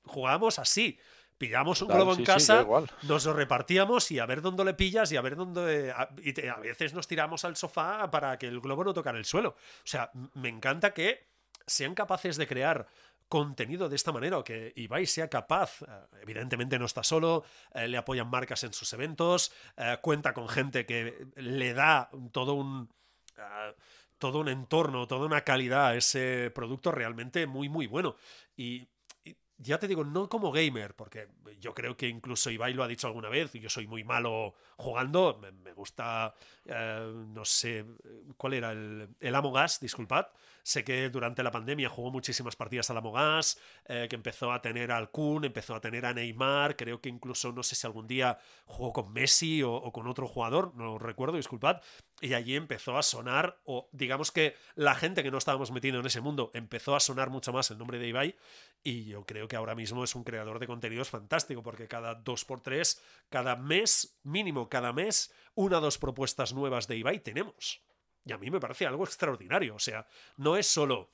jugábamos 0.05 0.59
así. 0.59 0.98
Pillamos 1.38 1.83
un 1.83 1.88
globo 1.88 2.14
sí, 2.14 2.20
en 2.20 2.27
casa, 2.27 2.62
sí, 2.62 3.07
nos 3.09 3.24
lo 3.24 3.33
repartíamos 3.33 4.09
y 4.12 4.20
a 4.20 4.27
ver 4.27 4.40
dónde 4.40 4.64
le 4.64 4.74
pillas 4.74 5.11
y 5.11 5.16
a 5.16 5.20
ver 5.20 5.35
dónde. 5.35 5.90
A, 5.90 6.09
y 6.18 6.33
te, 6.33 6.48
a 6.48 6.57
veces 6.57 6.94
nos 6.94 7.09
tiramos 7.09 7.44
al 7.44 7.57
sofá 7.57 8.09
para 8.11 8.38
que 8.38 8.46
el 8.46 8.61
globo 8.61 8.85
no 8.85 8.94
tocara 8.94 9.18
el 9.18 9.24
suelo. 9.24 9.50
O 9.50 9.87
sea, 9.87 10.12
me 10.35 10.48
encanta 10.48 10.94
que 10.94 11.27
sean 11.66 11.94
capaces 11.94 12.37
de 12.37 12.46
crear 12.46 12.87
contenido 13.35 13.88
de 13.88 13.97
esta 13.97 14.12
manera 14.12 14.38
o 14.38 14.44
que 14.44 14.73
Ibai 14.77 15.07
sea 15.11 15.27
capaz, 15.27 15.83
eh, 15.83 16.23
evidentemente 16.23 16.79
no 16.79 16.87
está 16.87 17.03
solo, 17.03 17.42
eh, 17.75 17.88
le 17.88 17.99
apoyan 17.99 18.31
marcas 18.31 18.62
en 18.62 18.73
sus 18.73 18.92
eventos, 18.92 19.51
eh, 19.77 19.99
cuenta 20.01 20.33
con 20.33 20.49
gente 20.49 20.87
que 20.87 21.27
le 21.35 21.75
da 21.75 22.11
todo 22.31 22.55
un... 22.55 22.88
Todo 24.16 24.38
un 24.38 24.49
entorno, 24.49 25.09
toda 25.09 25.27
una 25.27 25.42
calidad 25.42 25.88
a 25.88 25.97
ese 25.97 26.53
producto 26.55 26.92
realmente 26.92 27.49
muy, 27.49 27.68
muy 27.68 27.88
bueno. 27.88 28.14
Y, 28.57 28.88
ya 29.59 29.79
te 29.79 29.88
digo, 29.88 30.05
no 30.05 30.29
como 30.29 30.53
gamer, 30.53 30.94
porque 30.94 31.29
yo 31.59 31.75
creo 31.75 31.97
que 31.97 32.07
incluso 32.07 32.49
Ibai 32.49 32.73
lo 32.73 32.85
ha 32.85 32.88
dicho 32.88 33.09
alguna 33.09 33.29
vez, 33.29 33.53
yo 33.53 33.68
soy 33.68 33.88
muy 33.88 34.05
malo 34.05 34.55
jugando, 34.77 35.40
me, 35.40 35.73
gusta, 35.73 36.33
no 36.64 37.44
sé, 37.44 37.85
¿cuál 38.37 38.55
era? 38.55 38.70
El, 38.70 39.09
el 39.18 39.35
Amo 39.35 39.51
Gas, 39.51 39.81
disculpad, 39.81 40.27
Sé 40.64 40.83
que 40.83 41.11
durante 41.11 41.42
la 41.42 41.50
pandemia 41.50 41.90
jugó 41.90 42.11
muchísimas 42.11 42.57
partidas 42.57 42.88
al 42.88 42.96
Amogas, 42.96 43.61
eh, 43.85 44.07
que 44.09 44.16
empezó 44.16 44.50
a 44.50 44.62
tener 44.62 44.92
al 44.92 45.11
Kun, 45.11 45.44
empezó 45.44 45.74
a 45.74 45.81
tener 45.83 46.07
a 46.07 46.14
Neymar, 46.14 46.74
creo 46.74 47.03
que 47.03 47.11
incluso 47.11 47.53
no 47.53 47.62
sé 47.62 47.74
si 47.74 47.87
algún 47.87 48.07
día 48.07 48.38
jugó 48.64 48.94
con 48.94 49.12
Messi 49.12 49.62
o, 49.62 49.92
con 49.92 50.07
otro 50.07 50.27
jugador, 50.27 50.74
no 50.74 50.98
recuerdo, 50.98 51.37
disculpad, 51.37 51.83
y 52.22 52.33
allí 52.33 52.57
empezó 52.57 52.96
a 52.96 53.03
sonar, 53.03 53.61
o 53.64 53.90
digamos 53.92 54.33
que 54.33 54.57
la 54.74 54.94
gente 54.94 55.22
que 55.22 55.31
no 55.31 55.37
estábamos 55.37 55.70
metidos 55.70 56.00
en 56.00 56.07
ese 56.07 56.22
mundo 56.22 56.50
empezó 56.55 56.96
a 56.96 57.00
sonar 57.00 57.29
mucho 57.29 57.53
más 57.53 57.70
el 57.70 57.77
nombre 57.77 57.98
de 57.98 58.09
Ibai, 58.09 58.35
y 58.83 59.05
yo 59.05 59.27
creo 59.27 59.46
que 59.48 59.57
ahora 59.57 59.74
mismo 59.74 60.03
es 60.03 60.14
un 60.14 60.24
creador 60.24 60.61
de 60.61 60.66
contenidos 60.66 61.11
fantástico, 61.11 61.62
porque 61.62 61.88
cada 61.88 62.14
dos 62.14 62.46
por 62.46 62.62
tres, 62.62 63.03
cada 63.29 63.55
mes, 63.57 64.18
mínimo 64.22 64.70
cada 64.70 64.94
mes, 64.94 65.31
una 65.55 65.77
o 65.77 65.81
dos 65.83 65.98
propuestas 65.98 66.55
nuevas 66.55 66.88
de 66.88 66.96
Ibai 66.96 67.20
tenemos. 67.20 67.84
Y 68.25 68.33
a 68.33 68.39
mí 68.39 68.51
me 68.51 68.61
parece 68.61 68.87
algo 68.87 69.05
extraordinario. 69.05 69.75
O 69.75 69.79
sea, 69.79 70.07
no 70.37 70.57
es 70.57 70.67
solo 70.67 71.11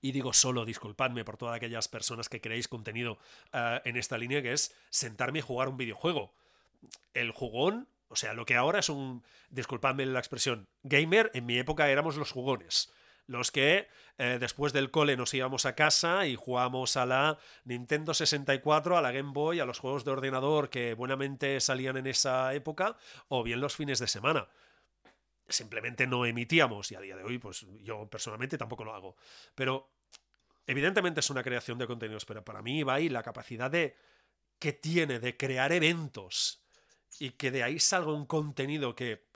y 0.00 0.12
digo 0.12 0.32
solo, 0.32 0.64
disculpadme 0.64 1.24
por 1.24 1.36
todas 1.36 1.56
aquellas 1.56 1.88
personas 1.88 2.28
que 2.28 2.40
creéis 2.40 2.68
contenido 2.68 3.18
uh, 3.52 3.80
en 3.84 3.96
esta 3.96 4.18
línea, 4.18 4.42
que 4.42 4.52
es 4.52 4.74
sentarme 4.90 5.40
y 5.40 5.42
jugar 5.42 5.68
un 5.68 5.76
videojuego. 5.76 6.32
El 7.14 7.32
jugón, 7.32 7.88
o 8.08 8.16
sea, 8.16 8.32
lo 8.32 8.46
que 8.46 8.54
ahora 8.54 8.78
es 8.78 8.88
un, 8.88 9.24
disculpadme 9.50 10.06
la 10.06 10.20
expresión, 10.20 10.68
gamer, 10.82 11.30
en 11.34 11.46
mi 11.46 11.58
época 11.58 11.88
éramos 11.88 12.16
los 12.16 12.30
jugones. 12.30 12.92
Los 13.26 13.50
que 13.50 13.88
eh, 14.16 14.38
después 14.40 14.72
del 14.72 14.90
cole 14.90 15.16
nos 15.16 15.34
íbamos 15.34 15.66
a 15.66 15.74
casa 15.74 16.26
y 16.26 16.34
jugábamos 16.34 16.96
a 16.96 17.04
la 17.04 17.38
Nintendo 17.64 18.14
64, 18.14 18.96
a 18.96 19.02
la 19.02 19.12
Game 19.12 19.32
Boy, 19.32 19.60
a 19.60 19.66
los 19.66 19.80
juegos 19.80 20.04
de 20.04 20.12
ordenador 20.12 20.70
que 20.70 20.94
buenamente 20.94 21.60
salían 21.60 21.98
en 21.98 22.06
esa 22.06 22.54
época, 22.54 22.96
o 23.28 23.42
bien 23.42 23.60
los 23.60 23.76
fines 23.76 23.98
de 23.98 24.06
semana 24.06 24.48
simplemente 25.48 26.06
no 26.06 26.26
emitíamos 26.26 26.90
y 26.92 26.94
a 26.94 27.00
día 27.00 27.16
de 27.16 27.24
hoy 27.24 27.38
pues 27.38 27.66
yo 27.82 28.08
personalmente 28.08 28.58
tampoco 28.58 28.84
lo 28.84 28.94
hago. 28.94 29.16
Pero 29.54 29.90
evidentemente 30.66 31.20
es 31.20 31.30
una 31.30 31.42
creación 31.42 31.78
de 31.78 31.86
contenidos, 31.86 32.24
pero 32.24 32.44
para 32.44 32.62
mí 32.62 32.82
va 32.82 32.94
ahí 32.94 33.08
la 33.08 33.22
capacidad 33.22 33.70
de 33.70 33.96
que 34.58 34.72
tiene 34.72 35.20
de 35.20 35.36
crear 35.36 35.72
eventos 35.72 36.62
y 37.18 37.30
que 37.30 37.50
de 37.50 37.62
ahí 37.62 37.78
salga 37.78 38.12
un 38.12 38.26
contenido 38.26 38.94
que 38.94 39.28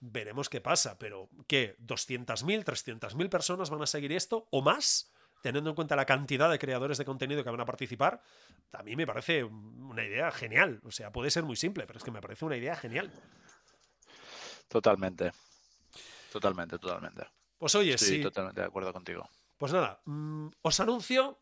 veremos 0.00 0.48
qué 0.48 0.60
pasa, 0.60 0.98
pero 0.98 1.28
que 1.46 1.76
200.000, 1.78 2.64
300.000 2.64 3.28
personas 3.28 3.70
van 3.70 3.82
a 3.82 3.86
seguir 3.86 4.12
esto 4.12 4.48
o 4.50 4.62
más, 4.62 5.12
teniendo 5.42 5.70
en 5.70 5.76
cuenta 5.76 5.94
la 5.96 6.06
cantidad 6.06 6.50
de 6.50 6.58
creadores 6.58 6.98
de 6.98 7.04
contenido 7.04 7.44
que 7.44 7.50
van 7.50 7.60
a 7.60 7.66
participar, 7.66 8.22
a 8.72 8.82
mí 8.82 8.96
me 8.96 9.06
parece 9.06 9.44
una 9.44 10.04
idea 10.04 10.30
genial. 10.30 10.80
O 10.84 10.90
sea, 10.90 11.12
puede 11.12 11.30
ser 11.30 11.44
muy 11.44 11.56
simple, 11.56 11.86
pero 11.86 11.98
es 11.98 12.04
que 12.04 12.10
me 12.10 12.20
parece 12.20 12.44
una 12.44 12.56
idea 12.56 12.76
genial. 12.76 13.12
Totalmente. 14.68 15.32
Totalmente, 16.30 16.78
totalmente. 16.78 17.26
Pues 17.58 17.74
oye, 17.74 17.94
Estoy 17.94 18.16
sí. 18.18 18.22
totalmente 18.22 18.60
de 18.60 18.66
acuerdo 18.66 18.92
contigo. 18.92 19.28
Pues 19.58 19.72
nada, 19.72 20.00
mm, 20.04 20.48
os 20.62 20.80
anuncio, 20.80 21.38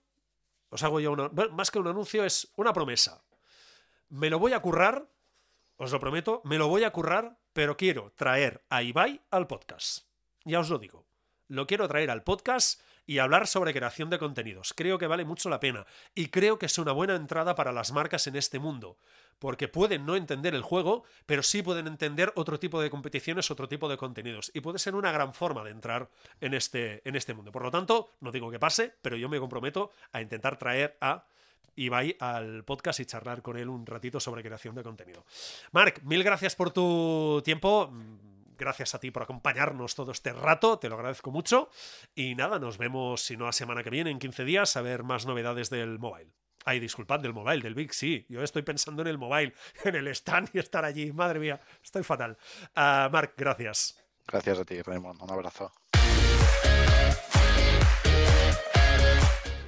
os 0.70 0.82
hago 0.82 0.98
yo 1.00 1.12
una, 1.12 1.28
bueno, 1.28 1.54
más 1.54 1.70
que 1.70 1.78
un 1.78 1.86
anuncio, 1.86 2.24
es 2.24 2.48
una 2.56 2.72
promesa. 2.72 3.22
Me 4.08 4.30
lo 4.30 4.38
voy 4.38 4.52
a 4.52 4.60
currar, 4.60 5.06
os 5.76 5.92
lo 5.92 6.00
prometo, 6.00 6.40
me 6.44 6.58
lo 6.58 6.68
voy 6.68 6.84
a 6.84 6.90
currar, 6.90 7.38
pero 7.52 7.76
quiero 7.76 8.12
traer 8.16 8.64
a 8.68 8.82
Ibai 8.82 9.20
al 9.30 9.46
podcast. 9.46 10.06
Ya 10.44 10.60
os 10.60 10.68
lo 10.70 10.78
digo. 10.78 11.06
Lo 11.48 11.66
quiero 11.66 11.86
traer 11.86 12.10
al 12.10 12.24
podcast 12.24 12.80
y 13.08 13.20
hablar 13.20 13.46
sobre 13.46 13.72
creación 13.72 14.10
de 14.10 14.18
contenidos. 14.18 14.74
Creo 14.76 14.98
que 14.98 15.06
vale 15.06 15.24
mucho 15.24 15.48
la 15.48 15.58
pena 15.58 15.86
y 16.14 16.26
creo 16.26 16.58
que 16.58 16.66
es 16.66 16.76
una 16.76 16.92
buena 16.92 17.16
entrada 17.16 17.54
para 17.54 17.72
las 17.72 17.90
marcas 17.90 18.26
en 18.26 18.36
este 18.36 18.58
mundo, 18.58 18.98
porque 19.38 19.66
pueden 19.66 20.04
no 20.04 20.14
entender 20.14 20.54
el 20.54 20.60
juego, 20.60 21.04
pero 21.24 21.42
sí 21.42 21.62
pueden 21.62 21.86
entender 21.86 22.32
otro 22.36 22.60
tipo 22.60 22.82
de 22.82 22.90
competiciones, 22.90 23.50
otro 23.50 23.66
tipo 23.66 23.88
de 23.88 23.96
contenidos 23.96 24.50
y 24.52 24.60
puede 24.60 24.78
ser 24.78 24.94
una 24.94 25.10
gran 25.10 25.32
forma 25.32 25.64
de 25.64 25.70
entrar 25.70 26.10
en 26.42 26.52
este, 26.52 27.00
en 27.08 27.16
este 27.16 27.32
mundo. 27.32 27.50
Por 27.50 27.62
lo 27.62 27.70
tanto, 27.70 28.10
no 28.20 28.30
digo 28.30 28.50
que 28.50 28.58
pase, 28.58 28.94
pero 29.00 29.16
yo 29.16 29.30
me 29.30 29.40
comprometo 29.40 29.90
a 30.12 30.20
intentar 30.20 30.58
traer 30.58 30.98
a 31.00 31.24
Ibai 31.76 32.14
al 32.20 32.62
podcast 32.64 33.00
y 33.00 33.06
charlar 33.06 33.40
con 33.40 33.56
él 33.56 33.70
un 33.70 33.86
ratito 33.86 34.20
sobre 34.20 34.42
creación 34.42 34.74
de 34.74 34.82
contenido. 34.82 35.24
Marc, 35.72 36.02
mil 36.02 36.22
gracias 36.22 36.54
por 36.54 36.72
tu 36.72 37.40
tiempo. 37.42 37.90
Gracias 38.58 38.94
a 38.94 38.98
ti 38.98 39.12
por 39.12 39.22
acompañarnos 39.22 39.94
todo 39.94 40.10
este 40.10 40.32
rato, 40.32 40.78
te 40.80 40.88
lo 40.88 40.96
agradezco 40.96 41.30
mucho. 41.30 41.70
Y 42.14 42.34
nada, 42.34 42.58
nos 42.58 42.76
vemos, 42.76 43.22
si 43.22 43.36
no 43.36 43.46
la 43.46 43.52
semana 43.52 43.84
que 43.84 43.90
viene, 43.90 44.10
en 44.10 44.18
15 44.18 44.44
días, 44.44 44.76
a 44.76 44.82
ver 44.82 45.04
más 45.04 45.26
novedades 45.26 45.70
del 45.70 45.98
mobile. 46.00 46.32
Ay, 46.64 46.80
disculpad, 46.80 47.20
del 47.20 47.32
mobile, 47.32 47.62
del 47.62 47.74
Big, 47.74 47.94
sí. 47.94 48.26
Yo 48.28 48.42
estoy 48.42 48.62
pensando 48.62 49.02
en 49.02 49.08
el 49.08 49.16
mobile, 49.16 49.54
en 49.84 49.94
el 49.94 50.08
stand 50.08 50.50
y 50.52 50.58
estar 50.58 50.84
allí. 50.84 51.12
Madre 51.12 51.38
mía, 51.38 51.60
estoy 51.82 52.02
fatal. 52.02 52.36
Uh, 52.76 53.08
Marc, 53.10 53.34
gracias. 53.36 53.96
Gracias 54.26 54.58
a 54.58 54.64
ti, 54.64 54.82
Raymond. 54.82 55.22
Un 55.22 55.30
abrazo. 55.30 55.72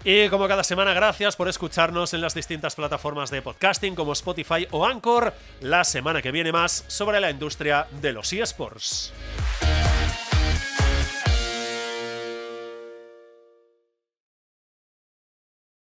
Y 0.05 0.29
como 0.31 0.49
cada 0.49 0.65
semana, 0.65 0.95
gracias 0.95 1.37
por 1.37 1.49
escucharnos 1.49 2.15
en 2.15 2.23
las 2.23 2.35
distintas 2.35 2.75
plataformas 2.75 3.31
de 3.31 3.43
podcasting 3.43 3.95
como 3.95 4.13
Spotify 4.13 4.67
o 4.71 4.87
Anchor. 4.87 5.35
La 5.61 5.85
semana 5.85 6.23
que 6.23 6.33
viene 6.33 6.53
más 6.53 6.85
sobre 6.89 7.21
la 7.21 7.31
industria 7.31 7.87
de 8.01 8.13
los 8.15 8.33
eSports. 8.33 9.13